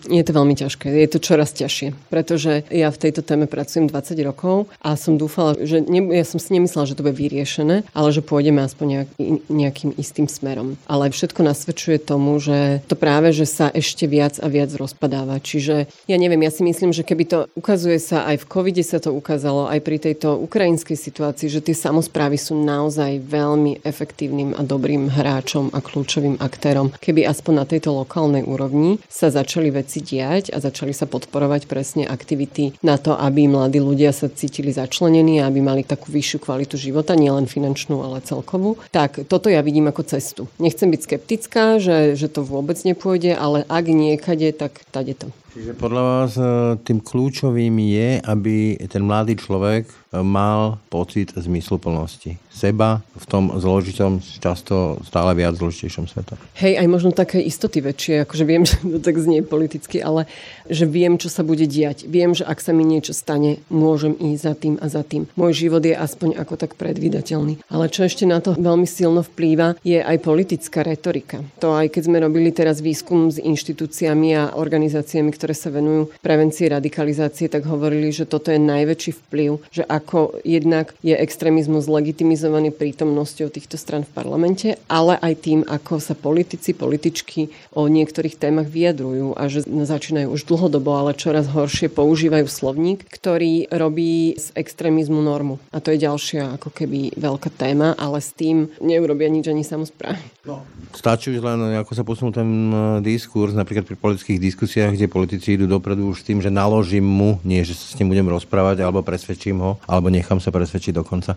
Je 0.06 0.24
to 0.24 0.32
veľmi 0.34 0.54
ťažké, 0.54 0.88
je 0.90 1.10
to 1.10 1.20
čoraz 1.20 1.54
ťažšie, 1.58 1.94
pretože 2.10 2.66
ja 2.70 2.90
v 2.94 3.02
tejto 3.02 3.26
téme 3.26 3.50
pracujem 3.50 3.90
20 3.90 4.16
rokov 4.22 4.70
a 4.82 4.94
som 4.94 5.18
dúfala, 5.18 5.58
že 5.62 5.82
ne, 5.82 6.14
ja 6.14 6.26
som 6.26 6.38
si 6.38 6.54
nemyslela, 6.54 6.90
že 6.90 6.98
to 6.98 7.06
bude 7.06 7.18
vyriešené, 7.18 7.86
ale 7.94 8.10
že 8.14 8.22
pôjdeme 8.22 8.62
aspoň 8.62 8.86
nejak, 8.86 9.10
nejakým 9.50 9.92
istým 9.98 10.30
smerom. 10.30 10.78
Ale 10.86 11.10
všetko 11.10 11.42
nasvedčuje 11.42 11.98
tomu, 12.02 12.38
že 12.38 12.86
to 12.86 12.96
práve, 12.98 13.34
že 13.34 13.50
sa 13.50 13.70
ešte 13.74 14.06
viac 14.06 14.38
a 14.42 14.48
viac 14.48 14.74
rozpadáva. 14.74 15.42
Čiže 15.42 15.90
ja 16.06 16.18
neviem, 16.18 16.42
ja 16.46 16.52
si 16.54 16.62
myslím, 16.62 16.94
že 16.94 17.06
keby 17.06 17.24
to 17.26 17.40
ukazuje 17.58 17.98
sa 17.98 18.30
aj 18.30 18.42
v 18.42 18.50
covide 18.50 18.84
sa 18.86 19.02
to 19.02 19.12
ukázalo, 19.12 19.68
aj 19.68 19.80
pri 19.82 19.98
tejto 19.98 20.38
ukrajinskej 20.46 20.98
situácii, 20.98 21.50
že 21.50 21.64
tie 21.66 21.76
samozprávy 21.76 22.38
sú 22.38 22.58
naozaj 22.58 23.22
veľmi 23.26 23.82
efektívnym 23.82 24.54
a 24.54 24.62
dobrým 24.62 25.10
hráčom 25.10 25.74
a 25.74 25.80
kľúčovým 25.82 26.38
aktérom. 26.40 26.94
Keby 26.98 27.26
aspoň 27.26 27.54
na 27.54 27.66
tejto 27.66 27.94
lokálnej 27.94 28.46
úrovni 28.46 28.98
sa 29.10 29.32
začali 29.32 29.70
veci 29.74 29.95
diať 30.02 30.52
a 30.52 30.64
začali 30.64 30.96
sa 30.96 31.06
podporovať 31.06 31.68
presne 31.70 32.04
aktivity 32.08 32.76
na 32.82 32.96
to, 32.96 33.14
aby 33.14 33.46
mladí 33.46 33.80
ľudia 33.80 34.16
sa 34.16 34.32
cítili 34.32 34.74
začlenení 34.74 35.40
a 35.40 35.48
aby 35.52 35.60
mali 35.62 35.84
takú 35.86 36.10
vyššiu 36.10 36.40
kvalitu 36.42 36.76
života, 36.76 37.14
nielen 37.14 37.46
finančnú, 37.46 38.02
ale 38.02 38.24
celkovú. 38.26 38.80
Tak 38.90 39.30
toto 39.30 39.52
ja 39.52 39.62
vidím 39.62 39.92
ako 39.92 40.04
cestu. 40.08 40.42
Nechcem 40.58 40.90
byť 40.90 41.02
skeptická, 41.06 41.78
že, 41.78 42.18
že 42.18 42.28
to 42.32 42.42
vôbec 42.42 42.80
nepôjde, 42.82 43.38
ale 43.38 43.64
ak 43.68 43.86
niekade, 43.88 44.52
tak 44.56 44.82
tade 44.90 45.14
to. 45.14 45.30
Čiže 45.56 45.72
podľa 45.80 46.04
vás 46.04 46.32
e, 46.36 46.44
tým 46.84 47.00
kľúčovým 47.00 47.80
je, 47.80 48.20
aby 48.20 48.76
ten 48.92 49.08
mladý 49.08 49.40
človek 49.40 49.88
e, 49.88 50.20
mal 50.20 50.84
pocit 50.92 51.32
zmysluplnosti 51.32 52.36
seba 52.56 53.04
v 53.20 53.26
tom 53.28 53.52
zložitom, 53.60 54.24
často 54.24 54.96
stále 55.04 55.36
viac 55.36 55.60
zložitejšom 55.60 56.08
svete. 56.08 56.40
Hej, 56.56 56.80
aj 56.80 56.88
možno 56.88 57.12
také 57.12 57.44
istoty 57.44 57.84
väčšie, 57.84 58.24
akože 58.24 58.44
viem, 58.48 58.64
že 58.68 58.80
to 58.80 59.00
tak 59.04 59.20
znie 59.20 59.44
politicky, 59.44 60.00
ale 60.00 60.28
že 60.72 60.88
viem, 60.88 61.20
čo 61.20 61.28
sa 61.28 61.44
bude 61.44 61.68
diať. 61.68 62.08
Viem, 62.08 62.32
že 62.32 62.48
ak 62.48 62.64
sa 62.64 62.72
mi 62.72 62.88
niečo 62.88 63.12
stane, 63.12 63.60
môžem 63.68 64.16
ísť 64.16 64.42
za 64.42 64.54
tým 64.56 64.76
a 64.80 64.88
za 64.88 65.04
tým. 65.04 65.28
Môj 65.36 65.68
život 65.68 65.84
je 65.84 65.92
aspoň 65.92 66.40
ako 66.40 66.56
tak 66.56 66.80
predvídateľný. 66.80 67.68
Ale 67.68 67.92
čo 67.92 68.08
ešte 68.08 68.24
na 68.24 68.40
to 68.40 68.56
veľmi 68.56 68.88
silno 68.88 69.20
vplýva, 69.20 69.76
je 69.84 70.00
aj 70.00 70.18
politická 70.24 70.88
retorika. 70.88 71.44
To 71.60 71.76
aj 71.76 71.92
keď 71.92 72.02
sme 72.08 72.24
robili 72.24 72.56
teraz 72.56 72.80
výskum 72.80 73.28
s 73.28 73.38
inštitúciami 73.38 74.32
a 74.32 74.56
organizáciami, 74.56 75.30
ktoré 75.36 75.45
sa 75.54 75.70
venujú 75.70 76.16
prevencii 76.24 76.72
radikalizácie, 76.72 77.52
tak 77.52 77.68
hovorili, 77.68 78.10
že 78.10 78.26
toto 78.26 78.50
je 78.50 78.58
najväčší 78.58 79.12
vplyv, 79.28 79.62
že 79.70 79.84
ako 79.86 80.42
jednak 80.42 80.96
je 81.04 81.14
extrémizmus 81.14 81.92
legitimizovaný 81.92 82.72
prítomnosťou 82.72 83.52
týchto 83.52 83.76
stran 83.76 84.08
v 84.08 84.14
parlamente, 84.16 84.68
ale 84.88 85.20
aj 85.20 85.34
tým, 85.44 85.60
ako 85.68 86.00
sa 86.00 86.16
politici, 86.16 86.72
političky 86.72 87.52
o 87.76 87.92
niektorých 87.92 88.40
témach 88.40 88.72
vyjadrujú 88.72 89.36
a 89.36 89.52
že 89.52 89.68
začínajú 89.68 90.32
už 90.32 90.48
dlhodobo, 90.48 90.96
ale 90.96 91.18
čoraz 91.18 91.52
horšie 91.52 91.92
používajú 91.92 92.48
slovník, 92.48 93.04
ktorý 93.12 93.68
robí 93.68 94.40
z 94.40 94.56
extrémizmu 94.56 95.20
normu. 95.20 95.60
A 95.76 95.84
to 95.84 95.92
je 95.92 96.06
ďalšia 96.08 96.56
ako 96.56 96.72
keby 96.72 97.20
veľká 97.20 97.52
téma, 97.52 97.98
ale 98.00 98.24
s 98.24 98.32
tým 98.32 98.72
neurobia 98.80 99.28
nič 99.28 99.52
ani 99.52 99.66
samozprávy. 99.66 100.22
No. 100.48 100.62
Stačí 100.96 101.34
už 101.34 101.42
len, 101.44 101.76
ako 101.76 101.92
sa 101.92 102.08
posunul 102.08 102.32
ten 102.32 102.48
e, 102.72 102.78
diskurs, 103.04 103.58
napríklad 103.58 103.84
pri 103.84 104.00
politických 104.00 104.40
diskusiách, 104.40 104.96
kde 104.96 105.12
politici 105.12 105.35
idú 105.44 105.66
dopredu 105.68 106.08
už 106.12 106.24
s 106.24 106.28
tým, 106.28 106.40
že 106.40 106.54
naložím 106.54 107.04
mu, 107.04 107.38
nie 107.44 107.66
že 107.66 107.76
sa 107.76 107.92
s 107.92 107.98
ním 108.00 108.14
budem 108.14 108.28
rozprávať, 108.32 108.86
alebo 108.86 109.04
presvedčím 109.04 109.60
ho, 109.60 109.72
alebo 109.90 110.08
nechám 110.08 110.40
sa 110.40 110.54
presvedčiť 110.54 110.96
dokonca. 110.96 111.36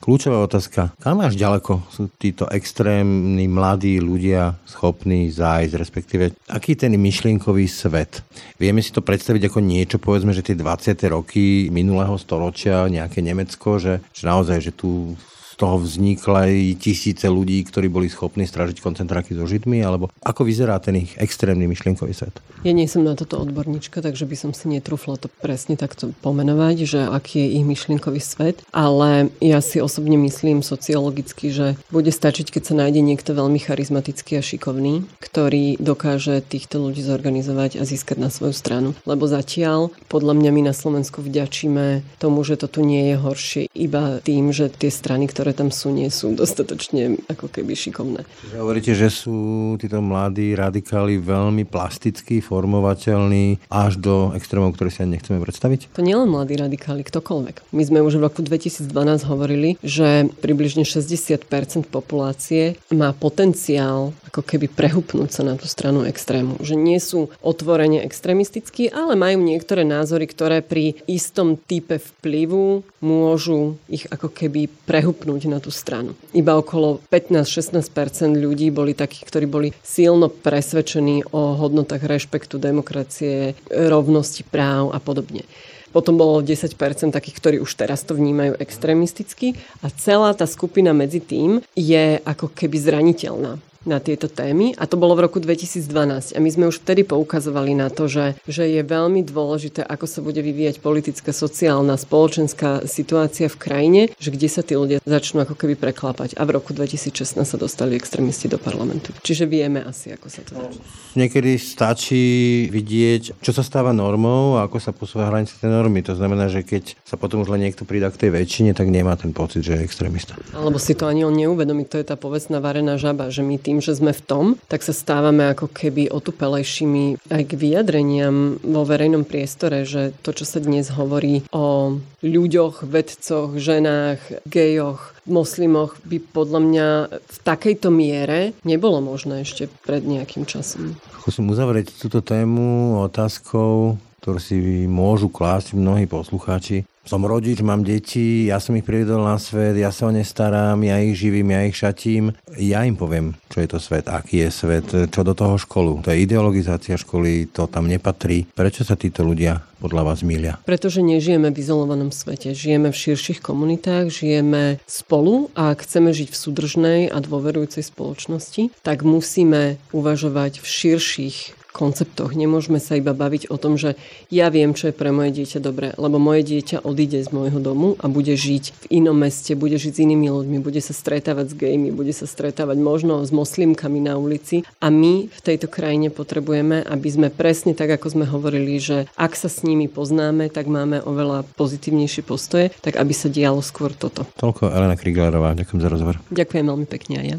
Kľúčová 0.00 0.40
otázka. 0.48 0.96
Kam 0.96 1.20
až 1.20 1.36
ďaleko 1.36 1.84
sú 1.92 2.08
títo 2.16 2.48
extrémni 2.48 3.44
mladí 3.44 4.00
ľudia 4.00 4.56
schopní 4.64 5.28
zájsť, 5.28 5.74
respektíve 5.76 6.24
aký 6.48 6.72
ten 6.72 6.96
myšlienkový 6.96 7.68
svet? 7.68 8.24
Vieme 8.56 8.80
si 8.80 8.96
to 8.96 9.04
predstaviť 9.04 9.52
ako 9.52 9.60
niečo, 9.60 10.00
povedzme, 10.00 10.32
že 10.32 10.40
tie 10.40 10.56
20. 10.56 10.96
roky 11.12 11.68
minulého 11.68 12.16
storočia, 12.16 12.88
nejaké 12.88 13.20
Nemecko, 13.20 13.76
že, 13.76 14.00
že 14.16 14.24
naozaj, 14.24 14.58
že 14.64 14.72
tu 14.72 15.12
toho 15.60 15.76
vznikli 15.76 16.72
tisíce 16.80 17.28
ľudí, 17.28 17.60
ktorí 17.68 17.92
boli 17.92 18.08
schopní 18.08 18.48
stražiť 18.48 18.80
koncentráky 18.80 19.36
so 19.36 19.44
Židmi, 19.44 19.84
alebo 19.84 20.08
ako 20.24 20.48
vyzerá 20.48 20.80
ten 20.80 21.04
ich 21.04 21.12
extrémny 21.20 21.68
myšlienkový 21.68 22.16
svet? 22.16 22.40
Ja 22.64 22.72
nie 22.72 22.88
som 22.88 23.04
na 23.04 23.12
toto 23.12 23.36
odborníčka, 23.40 24.00
takže 24.00 24.24
by 24.24 24.36
som 24.36 24.50
si 24.56 24.68
netrúfla 24.72 25.20
to 25.20 25.28
presne 25.28 25.76
takto 25.76 26.16
pomenovať, 26.24 26.76
že 26.84 27.00
aký 27.08 27.44
je 27.44 27.48
ich 27.60 27.64
myšlienkový 27.64 28.20
svet, 28.20 28.64
ale 28.72 29.28
ja 29.44 29.60
si 29.60 29.80
osobne 29.80 30.16
myslím 30.16 30.64
sociologicky, 30.64 31.52
že 31.52 31.76
bude 31.92 32.12
stačiť, 32.12 32.48
keď 32.48 32.62
sa 32.64 32.74
nájde 32.80 33.00
niekto 33.04 33.36
veľmi 33.36 33.60
charizmatický 33.60 34.40
a 34.40 34.42
šikovný, 34.44 35.04
ktorý 35.20 35.76
dokáže 35.80 36.40
týchto 36.40 36.80
ľudí 36.80 37.04
zorganizovať 37.04 37.80
a 37.80 37.84
získať 37.84 38.16
na 38.16 38.32
svoju 38.32 38.52
stranu. 38.56 38.88
Lebo 39.04 39.28
zatiaľ, 39.28 39.92
podľa 40.12 40.36
mňa 40.36 40.50
my 40.52 40.62
na 40.68 40.74
Slovensku 40.76 41.24
vďačíme 41.24 42.04
tomu, 42.20 42.44
že 42.44 42.60
to 42.60 42.68
tu 42.68 42.84
nie 42.84 43.12
je 43.12 43.16
horšie 43.16 43.62
iba 43.72 44.20
tým, 44.20 44.52
že 44.52 44.68
tie 44.68 44.92
strany, 44.92 45.26
ktoré 45.26 45.49
ktoré 45.50 45.66
tam 45.66 45.74
sú, 45.74 45.90
nie 45.90 46.06
sú 46.14 46.30
dostatočne 46.30 47.18
ako 47.26 47.50
keby 47.50 47.74
šikovné. 47.74 48.22
Hovoríte, 48.54 48.94
že 48.94 49.10
sú 49.10 49.74
títo 49.82 49.98
mladí 49.98 50.54
radikáli 50.54 51.18
veľmi 51.18 51.66
plasticky 51.66 52.38
formovateľní 52.38 53.66
až 53.66 53.98
do 53.98 54.30
extrémov, 54.38 54.78
ktoré 54.78 54.94
si 54.94 55.02
ani 55.02 55.18
nechceme 55.18 55.42
predstaviť? 55.42 55.90
To 55.98 56.06
nie 56.06 56.14
len 56.14 56.30
mladí 56.30 56.54
radikáli, 56.54 57.02
ktokoľvek. 57.02 57.74
My 57.74 57.82
sme 57.82 57.98
už 57.98 58.22
v 58.22 58.30
roku 58.30 58.46
2012 58.46 58.86
hovorili, 59.26 59.74
že 59.82 60.30
približne 60.38 60.86
60% 60.86 61.42
populácie 61.90 62.78
má 62.94 63.10
potenciál 63.10 64.14
ako 64.30 64.46
keby 64.46 64.70
prehupnúť 64.70 65.34
sa 65.34 65.42
na 65.42 65.58
tú 65.58 65.66
stranu 65.66 66.06
extrému. 66.06 66.62
Že 66.62 66.78
nie 66.78 67.02
sú 67.02 67.34
otvorene 67.42 68.06
extrémistickí, 68.06 68.86
ale 68.94 69.18
majú 69.18 69.42
niektoré 69.42 69.82
názory, 69.82 70.30
ktoré 70.30 70.62
pri 70.62 70.94
istom 71.10 71.58
type 71.58 71.98
vplyvu 71.98 72.86
môžu 73.02 73.74
ich 73.90 74.06
ako 74.06 74.30
keby 74.30 74.70
prehupnúť 74.86 75.39
presunúť 75.40 75.48
na 75.48 75.58
tú 75.60 75.72
stranu. 75.72 76.12
Iba 76.36 76.60
okolo 76.60 77.00
15-16% 77.08 78.36
ľudí 78.36 78.68
boli 78.68 78.92
takí, 78.92 79.24
ktorí 79.24 79.46
boli 79.48 79.68
silno 79.80 80.28
presvedčení 80.28 81.32
o 81.32 81.56
hodnotách 81.56 82.04
rešpektu, 82.04 82.60
demokracie, 82.60 83.56
rovnosti 83.72 84.44
práv 84.44 84.92
a 84.92 85.00
podobne. 85.00 85.48
Potom 85.90 86.14
bolo 86.14 86.38
10% 86.38 86.70
takých, 87.10 87.36
ktorí 87.42 87.56
už 87.58 87.74
teraz 87.74 88.06
to 88.06 88.14
vnímajú 88.14 88.54
extrémisticky 88.62 89.58
a 89.82 89.90
celá 89.90 90.30
tá 90.38 90.46
skupina 90.46 90.94
medzi 90.94 91.18
tým 91.18 91.58
je 91.74 92.22
ako 92.22 92.52
keby 92.54 92.76
zraniteľná 92.78 93.58
na 93.88 93.96
tieto 93.96 94.28
témy 94.28 94.76
a 94.76 94.84
to 94.84 95.00
bolo 95.00 95.16
v 95.16 95.24
roku 95.24 95.40
2012 95.40 96.36
a 96.36 96.38
my 96.38 96.50
sme 96.52 96.68
už 96.68 96.84
vtedy 96.84 97.00
poukazovali 97.00 97.72
na 97.72 97.88
to, 97.88 98.12
že, 98.12 98.36
že 98.44 98.68
je 98.68 98.84
veľmi 98.84 99.24
dôležité, 99.24 99.80
ako 99.80 100.04
sa 100.04 100.20
bude 100.20 100.44
vyvíjať 100.44 100.84
politická, 100.84 101.32
sociálna, 101.32 101.96
spoločenská 101.96 102.84
situácia 102.84 103.48
v 103.48 103.56
krajine, 103.56 104.02
že 104.20 104.32
kde 104.36 104.48
sa 104.52 104.60
tí 104.60 104.76
ľudia 104.76 105.00
začnú 105.08 105.48
ako 105.48 105.56
keby 105.56 105.80
preklapať 105.80 106.36
a 106.36 106.44
v 106.44 106.60
roku 106.60 106.76
2016 106.76 107.40
sa 107.40 107.56
dostali 107.56 107.96
extrémisti 107.96 108.52
do 108.52 108.60
parlamentu. 108.60 109.16
Čiže 109.24 109.48
vieme 109.48 109.80
asi, 109.80 110.12
ako 110.12 110.26
sa 110.28 110.44
to 110.44 110.60
začne. 110.60 110.84
Niekedy 111.16 111.56
stačí 111.56 112.24
vidieť, 112.68 113.40
čo 113.40 113.50
sa 113.56 113.64
stáva 113.64 113.96
normou 113.96 114.60
a 114.60 114.68
ako 114.68 114.76
sa 114.76 114.92
posúva 114.92 115.32
hranice 115.32 115.56
tej 115.56 115.72
normy. 115.72 116.04
To 116.04 116.14
znamená, 116.14 116.52
že 116.52 116.62
keď 116.62 117.00
sa 117.02 117.16
potom 117.16 117.40
už 117.42 117.50
len 117.50 117.64
niekto 117.64 117.88
pridá 117.88 118.12
k 118.12 118.28
tej 118.28 118.30
väčšine, 118.36 118.76
tak 118.76 118.92
nemá 118.92 119.16
ten 119.16 119.32
pocit, 119.32 119.64
že 119.64 119.74
je 119.74 119.82
extrémista. 119.82 120.36
Alebo 120.52 120.76
si 120.76 120.92
to 120.92 121.08
ani 121.08 121.24
on 121.24 121.34
neuvedomí, 121.34 121.88
to 121.88 121.96
je 121.96 122.06
tá 122.06 122.14
povestná 122.14 122.60
varená 122.60 123.00
žaba, 123.00 123.32
že 123.32 123.40
my 123.40 123.58
tým, 123.70 123.78
že 123.78 123.94
sme 123.94 124.10
v 124.10 124.26
tom, 124.26 124.46
tak 124.66 124.82
sa 124.82 124.90
stávame 124.90 125.46
ako 125.54 125.70
keby 125.70 126.10
otupelejšími 126.10 127.30
aj 127.30 127.42
k 127.46 127.52
vyjadreniam 127.54 128.58
vo 128.58 128.82
verejnom 128.82 129.22
priestore, 129.22 129.86
že 129.86 130.10
to, 130.26 130.34
čo 130.34 130.42
sa 130.42 130.58
dnes 130.58 130.90
hovorí 130.90 131.46
o 131.54 131.94
ľuďoch, 132.26 132.82
vedcoch, 132.82 133.54
ženách, 133.54 134.42
gejoch, 134.50 135.14
moslimoch 135.30 135.94
by 136.02 136.18
podľa 136.18 136.60
mňa 136.66 136.88
v 137.14 137.38
takejto 137.46 137.94
miere 137.94 138.58
nebolo 138.66 138.98
možné 138.98 139.46
ešte 139.46 139.70
pred 139.86 140.02
nejakým 140.02 140.50
časom. 140.50 140.98
Chcem 141.30 141.46
uzavrieť 141.46 141.94
túto 141.94 142.18
tému 142.26 142.98
otázkou, 143.06 144.02
ktorú 144.18 144.42
si 144.42 144.84
môžu 144.90 145.30
klásť 145.30 145.78
mnohí 145.78 146.10
poslucháči 146.10 146.89
som 147.04 147.24
rodič, 147.24 147.64
mám 147.64 147.80
deti, 147.80 148.46
ja 148.52 148.60
som 148.60 148.76
ich 148.76 148.84
privedol 148.84 149.24
na 149.24 149.40
svet, 149.40 149.76
ja 149.80 149.88
sa 149.88 150.08
o 150.08 150.12
ne 150.12 150.20
starám, 150.20 150.84
ja 150.84 151.00
ich 151.00 151.16
živím, 151.16 151.56
ja 151.56 151.64
ich 151.64 151.76
šatím. 151.76 152.36
Ja 152.60 152.84
im 152.84 152.94
poviem, 152.94 153.32
čo 153.48 153.64
je 153.64 153.68
to 153.72 153.78
svet, 153.80 154.04
aký 154.06 154.44
je 154.44 154.50
svet, 154.52 154.86
čo 155.08 155.20
do 155.24 155.32
toho 155.32 155.56
školu. 155.56 156.04
To 156.04 156.12
je 156.12 156.22
ideologizácia 156.22 157.00
školy, 157.00 157.48
to 157.48 157.64
tam 157.72 157.88
nepatrí. 157.88 158.44
Prečo 158.52 158.84
sa 158.84 159.00
títo 159.00 159.24
ľudia 159.24 159.64
podľa 159.80 160.12
vás 160.12 160.20
milia? 160.20 160.60
Pretože 160.68 161.00
nežijeme 161.00 161.48
v 161.48 161.60
izolovanom 161.64 162.12
svete. 162.12 162.52
Žijeme 162.52 162.92
v 162.92 163.00
širších 163.00 163.40
komunitách, 163.40 164.12
žijeme 164.12 164.76
spolu 164.84 165.48
a 165.56 165.72
ak 165.72 165.88
chceme 165.88 166.12
žiť 166.12 166.28
v 166.28 166.36
súdržnej 166.36 167.00
a 167.08 167.16
dôverujúcej 167.18 167.80
spoločnosti, 167.80 168.76
tak 168.84 169.08
musíme 169.08 169.80
uvažovať 169.96 170.60
v 170.60 170.66
širších 170.68 171.59
konceptoch. 171.70 172.34
Nemôžeme 172.34 172.82
sa 172.82 172.98
iba 172.98 173.14
baviť 173.14 173.48
o 173.48 173.56
tom, 173.56 173.78
že 173.78 173.94
ja 174.28 174.50
viem, 174.50 174.74
čo 174.74 174.90
je 174.90 174.94
pre 174.94 175.14
moje 175.14 175.40
dieťa 175.40 175.58
dobré, 175.62 175.94
lebo 175.96 176.18
moje 176.18 176.46
dieťa 176.46 176.82
odíde 176.82 177.22
z 177.22 177.30
môjho 177.30 177.62
domu 177.62 177.94
a 178.02 178.10
bude 178.10 178.34
žiť 178.34 178.64
v 178.86 179.02
inom 179.02 179.16
meste, 179.16 179.54
bude 179.54 179.78
žiť 179.78 179.92
s 179.96 180.02
inými 180.02 180.28
ľuďmi, 180.28 180.58
bude 180.60 180.82
sa 180.82 180.92
stretávať 180.92 181.52
s 181.52 181.58
gejmi, 181.58 181.94
bude 181.94 182.12
sa 182.12 182.26
stretávať 182.26 182.78
možno 182.78 183.22
s 183.22 183.30
moslimkami 183.30 184.02
na 184.02 184.18
ulici 184.18 184.66
a 184.82 184.90
my 184.90 185.30
v 185.30 185.40
tejto 185.40 185.70
krajine 185.70 186.10
potrebujeme, 186.10 186.82
aby 186.84 187.08
sme 187.08 187.28
presne 187.30 187.72
tak, 187.72 187.94
ako 187.94 188.06
sme 188.20 188.26
hovorili, 188.26 188.76
že 188.82 189.06
ak 189.14 189.38
sa 189.38 189.46
s 189.46 189.62
nimi 189.62 189.86
poznáme, 189.86 190.50
tak 190.50 190.66
máme 190.66 191.00
oveľa 191.06 191.46
pozitívnejšie 191.54 192.22
postoje, 192.26 192.74
tak 192.82 192.98
aby 192.98 193.14
sa 193.14 193.30
dialo 193.30 193.62
skôr 193.62 193.94
toto. 193.94 194.26
Toľko 194.36 194.70
Elena 194.74 194.98
Kriglerová, 194.98 195.54
ďakujem 195.54 195.80
za 195.80 195.88
rozhovor. 195.88 196.16
Ďakujem 196.34 196.64
veľmi 196.66 196.86
pekne 196.88 197.14
aj 197.22 197.26
ja. 197.26 197.36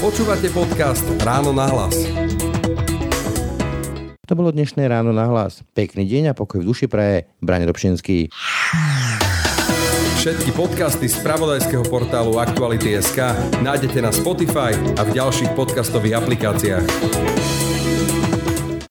Počúvate 0.00 0.48
podcast 0.48 1.04
Ráno 1.20 1.52
na 1.52 1.68
hlas. 1.68 2.49
To 4.30 4.38
bolo 4.38 4.54
dnešné 4.54 4.86
ráno 4.86 5.10
na 5.10 5.26
hlas. 5.26 5.66
Pekný 5.74 6.06
deň 6.06 6.30
a 6.30 6.38
pokoj 6.38 6.62
v 6.62 6.70
duši 6.70 6.86
praje. 6.86 7.26
Brane 7.42 7.66
Dobšinský. 7.66 8.30
Všetky 10.22 10.54
podcasty 10.54 11.10
z 11.10 11.18
pravodajského 11.18 11.82
portálu 11.90 12.38
Aktuality.sk 12.38 13.18
nájdete 13.58 13.98
na 13.98 14.14
Spotify 14.14 14.70
a 14.94 15.02
v 15.02 15.18
ďalších 15.18 15.50
podcastových 15.58 16.22
aplikáciách. 16.22 17.69